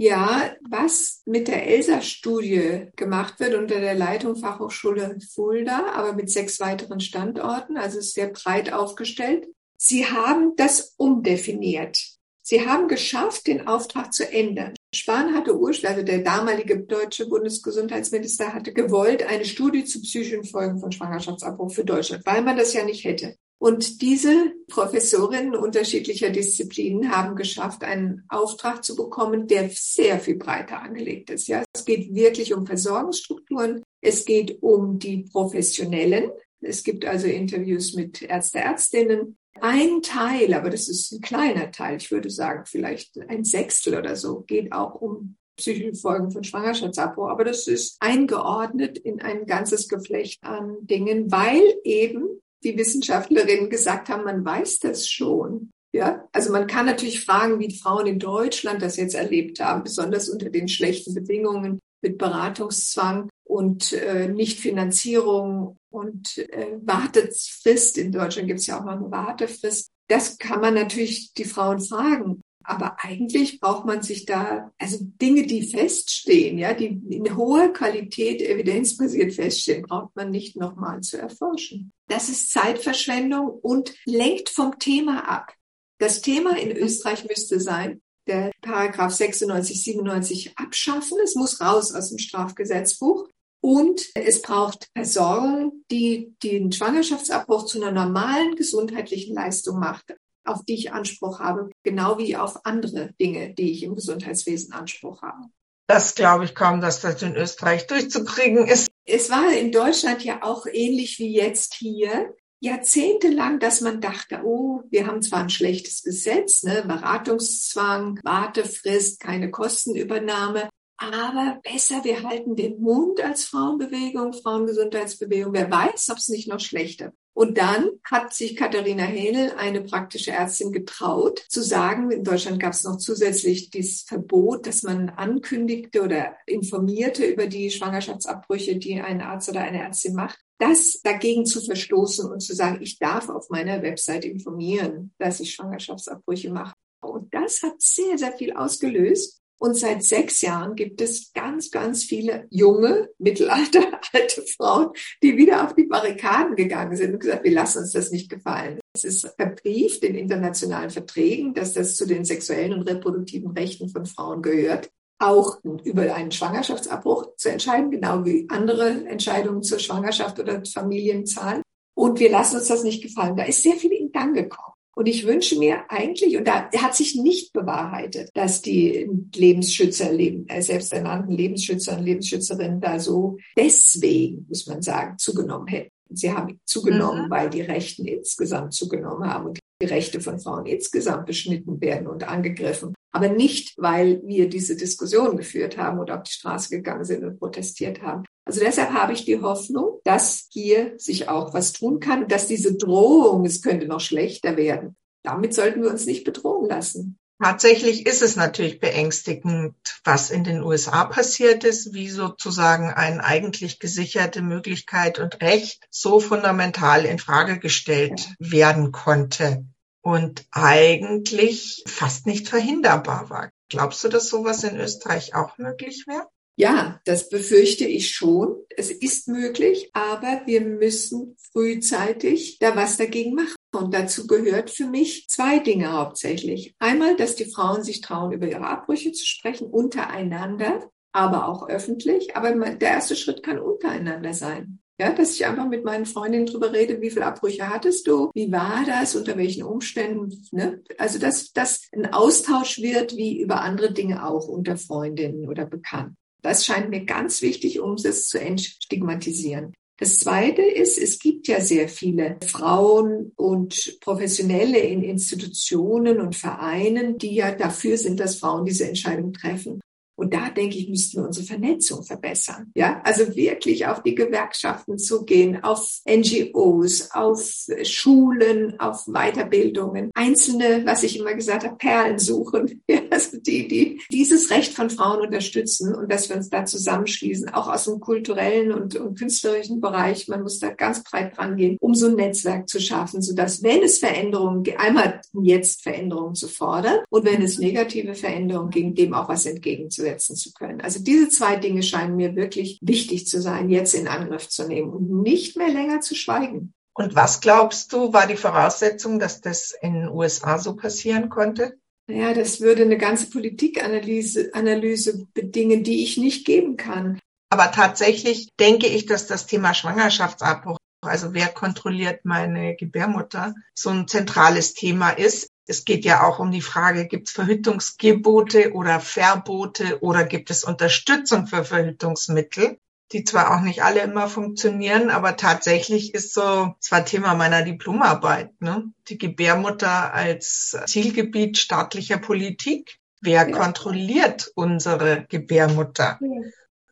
Ja, 0.01 0.55
was 0.61 1.23
mit 1.25 1.49
der 1.49 1.67
ELSA-Studie 1.67 2.87
gemacht 2.95 3.41
wird 3.41 3.53
unter 3.53 3.81
der 3.81 3.95
Leitung 3.95 4.37
Fachhochschule 4.37 5.17
Fulda, 5.33 5.91
aber 5.93 6.13
mit 6.13 6.31
sechs 6.31 6.61
weiteren 6.61 7.01
Standorten, 7.01 7.75
also 7.75 7.99
sehr 7.99 8.27
breit 8.27 8.71
aufgestellt. 8.71 9.49
Sie 9.75 10.05
haben 10.05 10.53
das 10.55 10.93
umdefiniert. 10.95 11.99
Sie 12.41 12.65
haben 12.65 12.87
geschafft, 12.87 13.47
den 13.47 13.67
Auftrag 13.67 14.13
zu 14.13 14.25
ändern. 14.31 14.73
Spahn 14.95 15.35
hatte 15.35 15.59
ursprünglich, 15.59 15.97
also 15.97 16.05
der 16.05 16.19
damalige 16.19 16.79
deutsche 16.79 17.27
Bundesgesundheitsminister 17.27 18.53
hatte 18.53 18.71
gewollt, 18.71 19.23
eine 19.23 19.43
Studie 19.43 19.83
zu 19.83 20.01
psychischen 20.01 20.45
Folgen 20.45 20.79
von 20.79 20.93
Schwangerschaftsabbruch 20.93 21.73
für 21.73 21.83
Deutschland, 21.83 22.25
weil 22.25 22.41
man 22.41 22.55
das 22.55 22.71
ja 22.71 22.85
nicht 22.85 23.03
hätte. 23.03 23.35
Und 23.59 24.01
diese 24.01 24.53
Professorinnen 24.69 25.53
unterschiedlicher 25.53 26.29
Disziplinen 26.29 27.11
haben 27.11 27.35
geschafft, 27.35 27.83
einen 27.83 28.23
Auftrag 28.29 28.85
zu 28.85 28.95
bekommen, 28.95 29.47
der 29.47 29.69
sehr 29.69 30.19
viel 30.19 30.37
breiter 30.37 30.81
angelegt 30.81 31.29
ist. 31.29 31.49
Ja, 31.49 31.63
es 31.73 31.83
geht 31.83 32.15
wirklich 32.15 32.53
um 32.53 32.65
Versorgungsstrukturen. 32.65 33.83
Es 34.01 34.23
geht 34.23 34.63
um 34.63 34.97
die 34.97 35.23
Professionellen. 35.23 36.31
Es 36.61 36.85
gibt 36.85 37.03
also 37.03 37.27
Interviews 37.27 37.95
mit 37.95 38.21
Ärzte, 38.21 38.59
Ärztinnen. 38.59 39.37
Ein 39.59 40.01
Teil, 40.03 40.53
aber 40.53 40.69
das 40.69 40.87
ist 40.87 41.11
ein 41.11 41.19
kleiner 41.19 41.71
Teil, 41.71 41.97
ich 41.97 42.11
würde 42.11 42.29
sagen 42.29 42.63
vielleicht 42.65 43.19
ein 43.27 43.43
Sechstel 43.43 43.97
oder 43.97 44.15
so, 44.15 44.41
geht 44.41 44.71
auch 44.71 44.95
um 45.01 45.35
psychische 45.57 45.95
Folgen 45.95 46.31
von 46.31 46.45
Schwangerschaftsabbruch. 46.45 47.27
Aber 47.27 47.43
das 47.43 47.67
ist 47.67 47.97
eingeordnet 47.99 48.97
in 48.97 49.21
ein 49.21 49.45
ganzes 49.45 49.89
Geflecht 49.89 50.41
an 50.43 50.77
Dingen, 50.81 51.29
weil 51.29 51.61
eben 51.83 52.39
die 52.63 52.77
Wissenschaftlerinnen 52.77 53.69
gesagt 53.69 54.09
haben, 54.09 54.23
man 54.23 54.43
weiß 54.43 54.79
das 54.79 55.07
schon. 55.07 55.71
Ja, 55.91 56.27
also 56.31 56.51
man 56.51 56.67
kann 56.67 56.85
natürlich 56.85 57.25
fragen, 57.25 57.59
wie 57.59 57.75
Frauen 57.75 58.05
in 58.05 58.19
Deutschland 58.19 58.81
das 58.81 58.97
jetzt 58.97 59.15
erlebt 59.15 59.59
haben, 59.59 59.83
besonders 59.83 60.29
unter 60.29 60.49
den 60.49 60.67
schlechten 60.67 61.15
Bedingungen 61.15 61.79
mit 62.01 62.17
Beratungszwang 62.17 63.29
und 63.43 63.93
äh, 63.93 64.27
Nichtfinanzierung 64.27 65.77
und 65.89 66.37
äh, 66.37 66.77
Wartefrist. 66.81 67.97
In 67.97 68.11
Deutschland 68.11 68.47
gibt 68.47 68.59
es 68.59 68.67
ja 68.67 68.79
auch 68.79 68.85
noch 68.85 68.97
eine 68.97 69.11
Wartefrist. 69.11 69.89
Das 70.07 70.37
kann 70.37 70.61
man 70.61 70.75
natürlich 70.75 71.33
die 71.33 71.45
Frauen 71.45 71.79
fragen. 71.79 72.41
Aber 72.63 72.97
eigentlich 72.99 73.59
braucht 73.59 73.85
man 73.85 74.01
sich 74.01 74.25
da, 74.25 74.71
also 74.77 74.97
Dinge, 75.01 75.47
die 75.47 75.67
feststehen, 75.67 76.57
ja, 76.57 76.73
die 76.73 77.01
in 77.09 77.35
hoher 77.37 77.69
Qualität 77.69 78.41
evidenzbasiert 78.41 79.33
feststehen, 79.33 79.83
braucht 79.83 80.15
man 80.15 80.29
nicht 80.29 80.55
nochmal 80.55 81.01
zu 81.01 81.17
erforschen. 81.17 81.93
Das 82.07 82.29
ist 82.29 82.51
Zeitverschwendung 82.51 83.47
und 83.47 83.95
lenkt 84.05 84.49
vom 84.49 84.77
Thema 84.77 85.27
ab. 85.29 85.53
Das 85.99 86.21
Thema 86.21 86.57
in 86.57 86.75
Österreich 86.75 87.25
müsste 87.27 87.59
sein, 87.59 88.01
der 88.27 88.51
Paragraph 88.61 89.13
96, 89.13 89.83
97 89.83 90.57
abschaffen. 90.57 91.17
Es 91.23 91.35
muss 91.35 91.61
raus 91.61 91.93
aus 91.93 92.09
dem 92.09 92.19
Strafgesetzbuch. 92.19 93.27
Und 93.61 94.01
es 94.15 94.41
braucht 94.41 94.87
Versorgung, 94.95 95.83
die 95.91 96.33
den 96.43 96.71
Schwangerschaftsabbruch 96.71 97.65
zu 97.65 97.81
einer 97.81 97.91
normalen 97.91 98.55
gesundheitlichen 98.55 99.35
Leistung 99.35 99.79
macht 99.79 100.15
auf 100.49 100.65
die 100.65 100.75
ich 100.75 100.91
Anspruch 100.91 101.39
habe, 101.39 101.69
genau 101.83 102.17
wie 102.17 102.35
auf 102.35 102.65
andere 102.65 103.13
Dinge, 103.19 103.53
die 103.53 103.71
ich 103.71 103.83
im 103.83 103.95
Gesundheitswesen 103.95 104.73
Anspruch 104.73 105.21
habe. 105.21 105.49
Das 105.87 106.13
glaube 106.13 106.45
ich 106.45 106.53
kaum, 106.53 106.81
dass 106.81 107.01
das 107.01 107.21
in 107.23 107.35
Österreich 107.35 107.87
durchzukriegen 107.87 108.67
ist. 108.67 108.89
Es 109.05 109.31
war 109.31 109.51
in 109.51 109.71
Deutschland 109.71 110.23
ja 110.23 110.43
auch 110.43 110.67
ähnlich 110.71 111.17
wie 111.17 111.33
jetzt 111.33 111.73
hier. 111.73 112.35
Jahrzehntelang, 112.61 113.59
dass 113.59 113.81
man 113.81 114.01
dachte, 114.01 114.41
oh, 114.43 114.83
wir 114.91 115.07
haben 115.07 115.21
zwar 115.21 115.39
ein 115.39 115.49
schlechtes 115.49 116.03
Gesetz, 116.03 116.61
ne, 116.63 116.83
Beratungszwang, 116.85 118.19
Wartefrist, 118.23 119.19
keine 119.19 119.49
Kostenübernahme, 119.49 120.68
aber 120.99 121.59
besser, 121.63 122.03
wir 122.03 122.23
halten 122.23 122.55
den 122.55 122.81
Mund 122.81 123.21
als 123.23 123.45
Frauenbewegung, 123.45 124.33
Frauengesundheitsbewegung. 124.33 125.53
Wer 125.53 125.71
weiß, 125.71 126.09
ob 126.11 126.17
es 126.17 126.29
nicht 126.29 126.47
noch 126.47 126.59
schlechter 126.59 127.13
und 127.39 127.57
dann 127.57 127.91
hat 128.03 128.33
sich 128.33 128.57
Katharina 128.57 129.03
Hähnel, 129.03 129.53
eine 129.55 129.79
praktische 129.79 130.31
Ärztin, 130.31 130.73
getraut 130.73 131.39
zu 131.47 131.63
sagen, 131.63 132.11
in 132.11 132.25
Deutschland 132.25 132.59
gab 132.59 132.73
es 132.73 132.83
noch 132.83 132.97
zusätzlich 132.97 133.69
dieses 133.69 134.01
Verbot, 134.01 134.67
dass 134.67 134.83
man 134.83 135.07
ankündigte 135.07 136.01
oder 136.01 136.35
informierte 136.45 137.23
über 137.23 137.47
die 137.47 137.71
Schwangerschaftsabbrüche, 137.71 138.75
die 138.75 138.99
ein 138.99 139.21
Arzt 139.21 139.47
oder 139.47 139.61
eine 139.61 139.81
Ärztin 139.81 140.15
macht, 140.15 140.37
das 140.57 140.99
dagegen 141.01 141.45
zu 141.45 141.61
verstoßen 141.61 142.29
und 142.29 142.41
zu 142.41 142.53
sagen, 142.53 142.81
ich 142.81 142.99
darf 142.99 143.29
auf 143.29 143.49
meiner 143.49 143.81
Website 143.83 144.25
informieren, 144.25 145.13
dass 145.17 145.39
ich 145.39 145.53
Schwangerschaftsabbrüche 145.53 146.51
mache. 146.51 146.73
Und 146.99 147.33
das 147.33 147.63
hat 147.63 147.81
sehr, 147.81 148.17
sehr 148.17 148.33
viel 148.33 148.51
ausgelöst. 148.51 149.38
Und 149.61 149.75
seit 149.75 150.03
sechs 150.03 150.41
Jahren 150.41 150.75
gibt 150.75 151.01
es 151.01 151.33
ganz, 151.33 151.69
ganz 151.69 152.05
viele 152.05 152.47
junge, 152.49 153.09
mittelalter, 153.17 153.99
alte 154.13 154.41
Frauen, 154.43 154.91
die 155.21 155.35
wieder 155.35 155.65
auf 155.65 155.75
die 155.75 155.83
Barrikaden 155.83 156.55
gegangen 156.55 156.95
sind 156.95 157.13
und 157.13 157.19
gesagt, 157.19 157.43
wir 157.43 157.51
lassen 157.51 157.79
uns 157.79 157.91
das 157.91 158.11
nicht 158.11 158.29
gefallen. 158.29 158.79
Es 158.95 159.03
ist 159.03 159.27
verbrieft 159.35 160.03
in 160.03 160.15
internationalen 160.15 160.89
Verträgen, 160.89 161.53
dass 161.53 161.73
das 161.73 161.95
zu 161.95 162.05
den 162.07 162.23
sexuellen 162.23 162.73
und 162.73 162.89
reproduktiven 162.89 163.51
Rechten 163.51 163.89
von 163.89 164.05
Frauen 164.05 164.41
gehört. 164.41 164.89
Auch 165.21 165.59
über 165.83 166.15
einen 166.15 166.31
Schwangerschaftsabbruch 166.31 167.35
zu 167.35 167.51
entscheiden, 167.51 167.91
genau 167.91 168.23
wie 168.23 168.47
andere 168.49 169.05
Entscheidungen 169.05 169.61
zur 169.61 169.79
Schwangerschaft 169.79 170.39
oder 170.39 170.63
Familienzahl. 170.65 171.61
Und 171.93 172.21
wir 172.21 172.31
lassen 172.31 172.55
uns 172.55 172.69
das 172.69 172.83
nicht 172.83 173.03
gefallen. 173.03 173.35
Da 173.35 173.43
ist 173.43 173.61
sehr 173.61 173.75
viel 173.75 173.91
in 173.91 174.13
Gang 174.13 174.33
gekommen. 174.33 174.78
Und 174.99 175.05
ich 175.05 175.25
wünsche 175.25 175.57
mir 175.57 175.89
eigentlich, 175.89 176.35
und 176.35 176.45
da 176.45 176.69
hat 176.69 176.93
sich 176.93 177.15
nicht 177.15 177.53
bewahrheitet, 177.53 178.31
dass 178.33 178.61
die 178.61 179.09
Lebensschützer, 179.33 180.11
äh, 180.11 180.61
selbsternannten 180.61 181.31
Lebensschützer 181.31 181.97
und 181.97 182.03
Lebensschützerinnen 182.03 182.81
da 182.81 182.99
so 182.99 183.37
deswegen, 183.57 184.45
muss 184.49 184.67
man 184.67 184.81
sagen, 184.81 185.17
zugenommen 185.17 185.67
hätten. 185.67 185.91
Sie 186.09 186.33
haben 186.33 186.59
zugenommen, 186.65 187.27
mhm. 187.27 187.29
weil 187.29 187.49
die 187.49 187.61
Rechten 187.61 188.03
insgesamt 188.03 188.73
zugenommen 188.73 189.25
haben 189.29 189.45
und 189.45 189.59
die 189.81 189.85
Rechte 189.85 190.19
von 190.19 190.37
Frauen 190.37 190.65
insgesamt 190.65 191.27
beschnitten 191.27 191.79
werden 191.79 192.05
und 192.05 192.27
angegriffen. 192.27 192.93
Aber 193.13 193.29
nicht, 193.29 193.75
weil 193.77 194.21
wir 194.25 194.49
diese 194.49 194.75
Diskussion 194.75 195.37
geführt 195.37 195.77
haben 195.77 195.99
oder 195.99 196.17
auf 196.17 196.23
die 196.23 196.33
Straße 196.33 196.75
gegangen 196.75 197.05
sind 197.05 197.23
und 197.23 197.39
protestiert 197.39 198.01
haben. 198.01 198.25
Also 198.49 198.61
deshalb 198.61 198.93
habe 198.93 199.13
ich 199.13 199.25
die 199.25 199.41
Hoffnung, 199.41 200.01
dass 200.05 200.47
hier 200.49 200.95
sich 200.97 201.29
auch 201.29 201.53
was 201.53 201.71
tun 201.71 201.99
kann, 201.99 202.27
dass 202.27 202.47
diese 202.47 202.75
Drohung, 202.75 203.45
es 203.45 203.61
könnte 203.61 203.85
noch 203.85 203.99
schlechter 203.99 204.57
werden, 204.57 204.95
damit 205.21 205.53
sollten 205.53 205.83
wir 205.83 205.91
uns 205.91 206.07
nicht 206.07 206.23
bedrohen 206.23 206.67
lassen. 206.67 207.19
Tatsächlich 207.39 208.07
ist 208.07 208.23
es 208.23 208.35
natürlich 208.35 208.79
beängstigend, 208.79 209.75
was 210.03 210.31
in 210.31 210.43
den 210.43 210.63
USA 210.63 211.05
passiert 211.05 211.63
ist, 211.63 211.93
wie 211.93 212.09
sozusagen 212.09 212.89
eine 212.89 213.23
eigentlich 213.23 213.77
gesicherte 213.77 214.41
Möglichkeit 214.41 215.19
und 215.19 215.39
Recht 215.41 215.85
so 215.91 216.19
fundamental 216.19 217.05
in 217.05 217.19
Frage 217.19 217.59
gestellt 217.59 218.31
werden 218.39 218.91
konnte 218.91 219.63
und 220.01 220.43
eigentlich 220.49 221.83
fast 221.85 222.25
nicht 222.25 222.49
verhinderbar 222.49 223.29
war. 223.29 223.51
Glaubst 223.69 224.03
du, 224.03 224.07
dass 224.07 224.27
sowas 224.27 224.63
in 224.63 224.75
Österreich 224.75 225.35
auch 225.35 225.59
möglich 225.59 226.05
wäre? 226.07 226.25
Ja, 226.59 226.99
das 227.05 227.29
befürchte 227.29 227.85
ich 227.85 228.09
schon. 228.09 228.57
Es 228.75 228.91
ist 228.91 229.29
möglich, 229.29 229.91
aber 229.93 230.41
wir 230.45 230.59
müssen 230.59 231.37
frühzeitig 231.53 232.59
da 232.59 232.75
was 232.75 232.97
dagegen 232.97 233.33
machen. 233.33 233.55
Und 233.71 233.93
dazu 233.93 234.27
gehört 234.27 234.69
für 234.69 234.85
mich 234.85 235.29
zwei 235.29 235.59
Dinge 235.59 235.93
hauptsächlich. 235.93 236.75
Einmal, 236.77 237.15
dass 237.15 237.37
die 237.37 237.45
Frauen 237.45 237.83
sich 237.83 238.01
trauen, 238.01 238.33
über 238.33 238.45
ihre 238.45 238.67
Abbrüche 238.67 239.13
zu 239.13 239.25
sprechen, 239.25 239.67
untereinander, 239.67 240.91
aber 241.13 241.47
auch 241.47 241.69
öffentlich. 241.69 242.35
Aber 242.35 242.51
der 242.51 242.89
erste 242.89 243.15
Schritt 243.15 243.41
kann 243.41 243.57
untereinander 243.57 244.33
sein. 244.33 244.81
Ja, 244.99 245.13
dass 245.13 245.35
ich 245.35 245.45
einfach 245.45 245.69
mit 245.69 245.85
meinen 245.85 246.05
Freundinnen 246.05 246.45
drüber 246.45 246.73
rede, 246.73 246.99
wie 246.99 247.09
viele 247.09 247.27
Abbrüche 247.27 247.69
hattest 247.69 248.05
du? 248.05 248.31
Wie 248.33 248.51
war 248.51 248.83
das? 248.85 249.15
Unter 249.15 249.37
welchen 249.37 249.63
Umständen? 249.63 250.45
Ne? 250.51 250.83
Also, 250.97 251.19
dass 251.19 251.53
das 251.53 251.87
ein 251.93 252.11
Austausch 252.11 252.81
wird, 252.81 253.15
wie 253.15 253.39
über 253.39 253.61
andere 253.61 253.93
Dinge 253.93 254.27
auch 254.27 254.49
unter 254.49 254.75
Freundinnen 254.75 255.47
oder 255.47 255.65
Bekannten. 255.65 256.17
Das 256.41 256.65
scheint 256.65 256.89
mir 256.89 257.05
ganz 257.05 257.41
wichtig, 257.41 257.79
um 257.79 257.93
es 257.93 258.27
zu 258.27 258.39
entstigmatisieren. 258.39 259.73
Das 259.97 260.19
Zweite 260.19 260.61
ist, 260.61 260.97
es 260.97 261.19
gibt 261.19 261.49
ja 261.49 261.59
sehr 261.59 261.89
viele 261.89 262.37
Frauen 262.45 263.33
und 263.35 263.97
Professionelle 263.99 264.79
in 264.79 265.03
Institutionen 265.03 266.21
und 266.21 266.37
Vereinen, 266.37 267.17
die 267.17 267.35
ja 267.35 267.51
dafür 267.51 267.97
sind, 267.97 268.21
dass 268.21 268.37
Frauen 268.37 268.63
diese 268.63 268.87
Entscheidung 268.87 269.33
treffen. 269.33 269.81
Und 270.19 270.33
da 270.33 270.49
denke 270.49 270.77
ich, 270.77 270.89
müssten 270.89 271.21
wir 271.21 271.27
unsere 271.27 271.45
Vernetzung 271.45 272.03
verbessern. 272.03 272.71
Ja, 272.75 273.01
also 273.05 273.35
wirklich 273.35 273.87
auf 273.87 274.03
die 274.03 274.15
Gewerkschaften 274.15 274.97
zu 274.97 275.23
gehen, 275.23 275.63
auf 275.63 276.01
NGOs, 276.05 277.11
auf 277.11 277.67
Schulen, 277.83 278.77
auf 278.79 279.05
Weiterbildungen. 279.05 280.11
Einzelne, 280.13 280.81
was 280.85 281.03
ich 281.03 281.17
immer 281.17 281.33
gesagt 281.35 281.63
habe, 281.63 281.77
Perlen 281.77 282.19
suchen. 282.19 282.81
Ja, 282.89 283.01
also 283.11 283.37
die, 283.37 283.67
die 283.67 284.01
dieses 284.11 284.49
Recht 284.49 284.73
von 284.73 284.89
Frauen 284.89 285.21
unterstützen 285.21 285.93
und 285.93 286.11
dass 286.11 286.27
wir 286.27 286.37
uns 286.37 286.49
da 286.49 286.65
zusammenschließen, 286.65 287.49
auch 287.49 287.67
aus 287.67 287.85
dem 287.85 287.99
kulturellen 287.99 288.71
und, 288.71 288.95
und 288.95 289.17
künstlerischen 289.17 289.79
Bereich. 289.79 290.27
Man 290.27 290.41
muss 290.41 290.57
da 290.57 290.69
ganz 290.69 291.03
breit 291.03 291.37
rangehen, 291.37 291.77
um 291.79 291.93
so 291.93 292.07
ein 292.07 292.15
Netzwerk 292.15 292.67
zu 292.67 292.79
schaffen, 292.79 293.21
sodass 293.21 293.61
wenn 293.61 293.83
es 293.83 293.99
Veränderungen, 293.99 294.63
einmal 294.77 295.21
jetzt 295.39 295.83
Veränderungen 295.83 296.33
zu 296.33 296.47
fordern 296.47 296.97
und 297.09 297.25
wenn 297.25 297.43
es 297.43 297.59
negative 297.59 298.15
Veränderungen 298.15 298.71
gibt, 298.71 298.97
dem 298.97 299.13
auch 299.13 299.29
was 299.29 299.45
entgegenzusetzen 299.45 300.08
umsetzen 300.09 300.35
zu 300.35 300.51
können. 300.53 300.81
Also 300.81 300.99
diese 301.01 301.29
zwei 301.29 301.55
Dinge 301.55 301.83
scheinen 301.83 302.15
mir 302.15 302.35
wirklich 302.35 302.79
wichtig 302.81 303.27
zu 303.27 303.41
sein, 303.41 303.69
jetzt 303.69 303.93
in 303.93 304.07
Angriff 304.07 304.49
zu 304.49 304.67
nehmen 304.67 304.91
und 304.91 305.21
nicht 305.21 305.57
mehr 305.57 305.69
länger 305.69 306.01
zu 306.01 306.15
schweigen. 306.15 306.73
Und 306.93 307.15
was 307.15 307.39
glaubst 307.39 307.93
du, 307.93 308.11
war 308.11 308.27
die 308.27 308.35
Voraussetzung, 308.35 309.19
dass 309.19 309.41
das 309.41 309.73
in 309.81 309.93
den 309.93 310.09
USA 310.09 310.57
so 310.57 310.75
passieren 310.75 311.29
konnte? 311.29 311.77
Ja, 312.09 312.33
das 312.33 312.59
würde 312.59 312.81
eine 312.81 312.97
ganze 312.97 313.29
Politikanalyse 313.29 314.49
Analyse 314.53 315.27
bedingen, 315.33 315.83
die 315.83 316.03
ich 316.03 316.17
nicht 316.17 316.45
geben 316.45 316.75
kann. 316.75 317.19
Aber 317.51 317.71
tatsächlich 317.71 318.49
denke 318.59 318.87
ich, 318.87 319.05
dass 319.05 319.27
das 319.27 319.45
Thema 319.45 319.73
Schwangerschaftsabbruch, 319.73 320.77
also 321.01 321.33
wer 321.33 321.47
kontrolliert 321.47 322.25
meine 322.25 322.75
Gebärmutter, 322.75 323.53
so 323.73 323.91
ein 323.91 324.07
zentrales 324.07 324.73
Thema 324.73 325.11
ist. 325.11 325.48
Es 325.69 325.85
geht 325.85 326.03
ja 326.03 326.23
auch 326.23 326.39
um 326.39 326.49
die 326.49 326.61
Frage, 326.61 327.05
gibt 327.05 327.27
es 327.27 327.33
Verhütungsgebote 327.35 328.73
oder 328.73 328.99
Verbote 328.99 329.99
oder 330.01 330.23
gibt 330.23 330.49
es 330.49 330.63
Unterstützung 330.63 331.45
für 331.45 331.63
Verhütungsmittel, 331.63 332.79
die 333.11 333.23
zwar 333.23 333.55
auch 333.55 333.61
nicht 333.61 333.83
alle 333.83 334.01
immer 334.01 334.27
funktionieren, 334.27 335.11
aber 335.11 335.37
tatsächlich 335.37 336.15
ist 336.15 336.33
so, 336.33 336.73
zwar 336.79 337.05
Thema 337.05 337.35
meiner 337.35 337.61
Diplomarbeit, 337.61 338.59
ne? 338.59 338.91
die 339.09 339.19
Gebärmutter 339.19 340.11
als 340.11 340.75
Zielgebiet 340.87 341.59
staatlicher 341.59 342.17
Politik. 342.17 342.97
Wer 343.21 343.47
ja. 343.47 343.55
kontrolliert 343.55 344.51
unsere 344.55 345.27
Gebärmutter? 345.29 346.17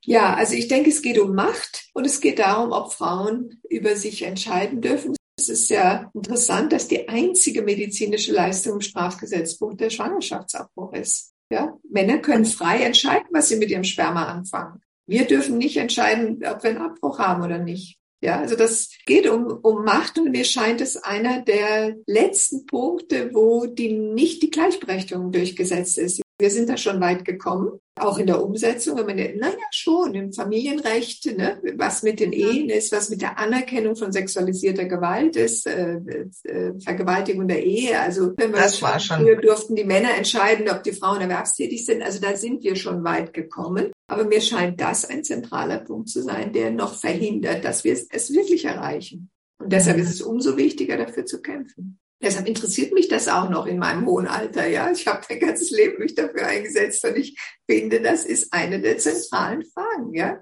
Ja, 0.03 0.35
also 0.35 0.53
ich 0.53 0.67
denke, 0.67 0.91
es 0.91 1.01
geht 1.01 1.17
um 1.17 1.33
Macht 1.33 1.89
und 1.93 2.05
es 2.05 2.21
geht 2.21 2.37
darum, 2.37 2.73
ob 2.73 2.93
Frauen 2.93 3.59
über 3.67 3.95
sich 3.95 4.21
entscheiden 4.21 4.81
dürfen. 4.81 5.16
Es 5.39 5.50
ist 5.50 5.69
ja 5.69 6.10
interessant, 6.15 6.73
dass 6.73 6.88
die 6.88 7.08
einzige 7.08 7.62
medizinische 7.62 8.34
Leistung 8.34 8.76
im 8.76 8.82
Strafgesetzbuch 8.82 9.76
der 9.76 9.91
Schwangerschaftsabbruch 9.91 10.93
ist. 10.93 11.34
Ja? 11.52 11.78
Männer 11.89 12.17
können 12.17 12.45
frei 12.45 12.82
entscheiden, 12.82 13.28
was 13.32 13.50
sie 13.50 13.58
mit 13.58 13.69
ihrem 13.69 13.84
Sperma 13.84 14.26
anfangen. 14.26 14.82
Wir 15.06 15.26
dürfen 15.26 15.58
nicht 15.58 15.78
entscheiden, 15.78 16.43
ob 16.43 16.63
wir 16.63 16.71
einen 16.71 16.82
Abbruch 16.82 17.19
haben 17.19 17.43
oder 17.43 17.60
nicht. 17.60 17.97
Ja, 18.19 18.39
also 18.39 18.56
das 18.56 18.89
geht 19.06 19.30
um, 19.30 19.45
um 19.45 19.86
Macht 19.86 20.17
und 20.17 20.32
mir 20.32 20.43
scheint 20.43 20.82
es 20.82 20.97
einer 20.97 21.43
der 21.43 21.95
letzten 22.08 22.65
Punkte, 22.65 23.30
wo 23.34 23.67
die 23.67 23.93
nicht 23.93 24.41
die 24.41 24.50
Gleichberechtigung 24.50 25.32
durchgesetzt 25.32 26.00
ist. 26.00 26.21
Wir 26.39 26.52
sind 26.52 26.69
da 26.69 26.78
schon 26.78 27.02
weit 27.02 27.26
gekommen, 27.26 27.80
auch 27.95 28.19
in 28.19 28.28
der 28.28 28.43
Umsetzung. 28.43 28.97
Wenn 28.97 29.08
man, 29.08 29.15
naja, 29.15 29.58
schon 29.71 30.13
im 30.13 30.32
Familienrecht, 30.32 31.26
ne, 31.36 31.60
was 31.76 32.04
mit 32.04 32.19
den 32.19 32.32
Ehen 32.32 32.69
ist, 32.69 32.91
was 32.91 33.10
mit 33.10 33.23
der 33.23 33.39
Anerkennung 33.39 33.95
von 33.95 34.12
sexualisierter 34.12 34.86
Gewalt 34.86 35.36
ist, 35.36 35.65
äh, 35.65 36.00
äh, 36.43 36.80
Vergewaltigung 36.80 37.47
der 37.47 37.65
Ehe. 37.65 38.00
Also 38.00 38.34
wenn 38.38 38.52
wir 38.52 38.62
das 38.62 38.80
war 38.84 39.00
schon. 39.00 39.21
Früher 39.21 39.38
durften 39.38 39.76
die 39.76 39.84
Männer 39.84 40.15
entscheiden, 40.15 40.69
ob 40.69 40.84
die 40.84 40.91
Frauen 40.93 41.21
erwerbstätig 41.21 41.86
sind. 41.86 42.04
Also 42.04 42.21
da 42.21 42.36
sind 42.36 42.63
wir 42.63 42.76
schon 42.76 43.04
weit 43.04 43.34
gekommen. 43.34 43.91
Aber 44.08 44.26
mir 44.26 44.41
scheint 44.41 44.80
das 44.80 45.06
ein 45.06 45.23
zentraler 45.23 45.80
Punkt 45.80 46.10
zu 46.10 46.21
sein, 46.21 46.54
der 46.54 46.69
noch 46.69 46.93
verhindert, 46.93 47.65
dass 47.65 47.84
wir 47.84 47.93
es 47.93 48.34
wirklich 48.34 48.65
erreichen. 48.65 49.32
Und 49.60 49.73
deshalb 49.73 49.97
mhm. 49.97 50.04
ist 50.04 50.12
es 50.12 50.21
umso 50.21 50.56
wichtiger, 50.56 50.97
dafür 50.97 51.26
zu 51.26 51.41
kämpfen. 51.41 52.00
Deshalb 52.21 52.47
interessiert 52.47 52.93
mich 52.93 53.08
das 53.08 53.27
auch 53.27 53.49
noch 53.49 53.67
in 53.67 53.77
meinem 53.77 54.08
hohen 54.08 54.27
Alter. 54.27 54.67
Ja, 54.67 54.91
ich 54.91 55.06
habe 55.06 55.21
mein 55.30 55.39
ganzes 55.39 55.69
Leben 55.69 55.99
mich 55.99 56.15
dafür 56.15 56.47
eingesetzt 56.47 57.06
und 57.06 57.15
ich 57.15 57.39
finde, 57.69 58.01
das 58.01 58.25
ist 58.25 58.53
eine 58.53 58.82
der 58.82 58.97
zentralen 58.97 59.63
Fragen. 59.65 60.15
Ja, 60.15 60.41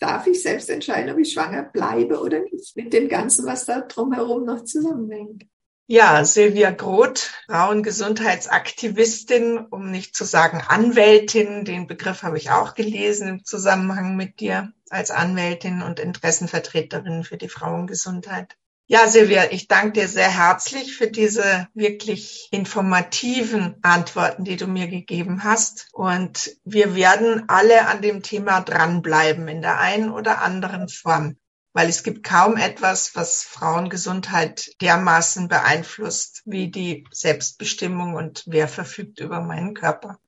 darf 0.00 0.26
ich 0.26 0.42
selbst 0.42 0.70
entscheiden, 0.70 1.12
ob 1.12 1.18
ich 1.18 1.32
schwanger 1.32 1.62
bleibe 1.62 2.20
oder 2.20 2.40
nicht? 2.40 2.76
Mit 2.76 2.92
dem 2.92 3.08
Ganzen, 3.08 3.46
was 3.46 3.64
da 3.64 3.80
drumherum 3.80 4.44
noch 4.44 4.64
zusammenhängt. 4.64 5.44
Ja, 5.90 6.22
Silvia 6.24 6.70
Groth, 6.70 7.30
Frauengesundheitsaktivistin, 7.46 9.58
um 9.70 9.90
nicht 9.90 10.14
zu 10.14 10.24
sagen 10.24 10.62
Anwältin. 10.66 11.64
Den 11.64 11.86
Begriff 11.86 12.22
habe 12.22 12.36
ich 12.36 12.50
auch 12.50 12.74
gelesen 12.74 13.28
im 13.28 13.42
Zusammenhang 13.44 14.14
mit 14.14 14.40
dir 14.40 14.70
als 14.90 15.10
Anwältin 15.10 15.80
und 15.80 15.98
Interessenvertreterin 15.98 17.24
für 17.24 17.38
die 17.38 17.48
Frauengesundheit. 17.48 18.58
Ja, 18.90 19.06
Silvia, 19.06 19.52
ich 19.52 19.68
danke 19.68 20.00
dir 20.00 20.08
sehr 20.08 20.30
herzlich 20.30 20.96
für 20.96 21.10
diese 21.10 21.68
wirklich 21.74 22.48
informativen 22.50 23.76
Antworten, 23.82 24.44
die 24.44 24.56
du 24.56 24.66
mir 24.66 24.88
gegeben 24.88 25.44
hast. 25.44 25.88
Und 25.92 26.56
wir 26.64 26.94
werden 26.94 27.44
alle 27.50 27.86
an 27.86 28.00
dem 28.00 28.22
Thema 28.22 28.62
dranbleiben 28.62 29.46
in 29.46 29.60
der 29.60 29.78
einen 29.78 30.10
oder 30.10 30.40
anderen 30.40 30.88
Form, 30.88 31.36
weil 31.74 31.90
es 31.90 32.02
gibt 32.02 32.24
kaum 32.24 32.56
etwas, 32.56 33.14
was 33.14 33.42
Frauengesundheit 33.42 34.70
dermaßen 34.80 35.48
beeinflusst 35.48 36.40
wie 36.46 36.70
die 36.70 37.04
Selbstbestimmung 37.10 38.14
und 38.14 38.44
wer 38.46 38.68
verfügt 38.68 39.20
über 39.20 39.42
meinen 39.42 39.74
Körper. 39.74 40.18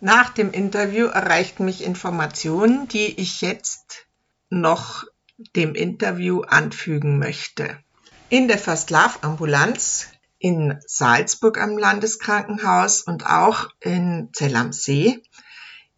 Nach 0.00 0.28
dem 0.28 0.52
Interview 0.52 1.06
erreichten 1.06 1.64
mich 1.64 1.82
Informationen, 1.82 2.88
die 2.88 3.18
ich 3.18 3.40
jetzt 3.40 4.06
noch 4.50 5.04
dem 5.56 5.74
Interview 5.74 6.42
anfügen 6.42 7.18
möchte. 7.18 7.82
In 8.32 8.48
der 8.48 8.56
First 8.56 8.88
Love 8.88 9.18
Ambulanz 9.20 10.06
in 10.38 10.80
Salzburg 10.86 11.60
am 11.60 11.76
Landeskrankenhaus 11.76 13.02
und 13.02 13.26
auch 13.26 13.68
in 13.78 14.30
Zell 14.32 14.56
am 14.56 14.72
See 14.72 15.22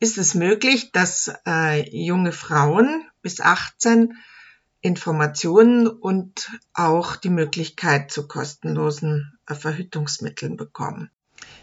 ist 0.01 0.19
es 0.19 0.35
möglich, 0.35 0.91
dass 0.91 1.33
äh, 1.47 1.89
junge 1.97 2.33
Frauen 2.33 3.09
bis 3.23 3.41
18 3.41 4.17
Informationen 4.81 5.87
und 5.87 6.51
auch 6.73 7.15
die 7.15 7.31
Möglichkeit 7.31 8.11
zu 8.11 8.27
kostenlosen 8.27 9.39
äh, 9.47 9.55
Verhütungsmitteln 9.55 10.57
bekommen. 10.57 11.13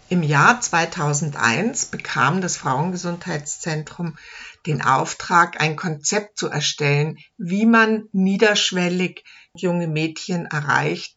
Im 0.07 0.23
Jahr 0.23 0.61
2001 0.61 1.87
bekam 1.87 2.39
das 2.39 2.55
Frauengesundheitszentrum 2.55 4.17
den 4.65 4.81
Auftrag, 4.81 5.59
ein 5.59 5.75
Konzept 5.75 6.37
zu 6.37 6.47
erstellen, 6.47 7.17
wie 7.37 7.65
man 7.65 8.07
niederschwellig 8.13 9.25
junge 9.55 9.87
Mädchen 9.87 10.45
erreicht, 10.45 11.15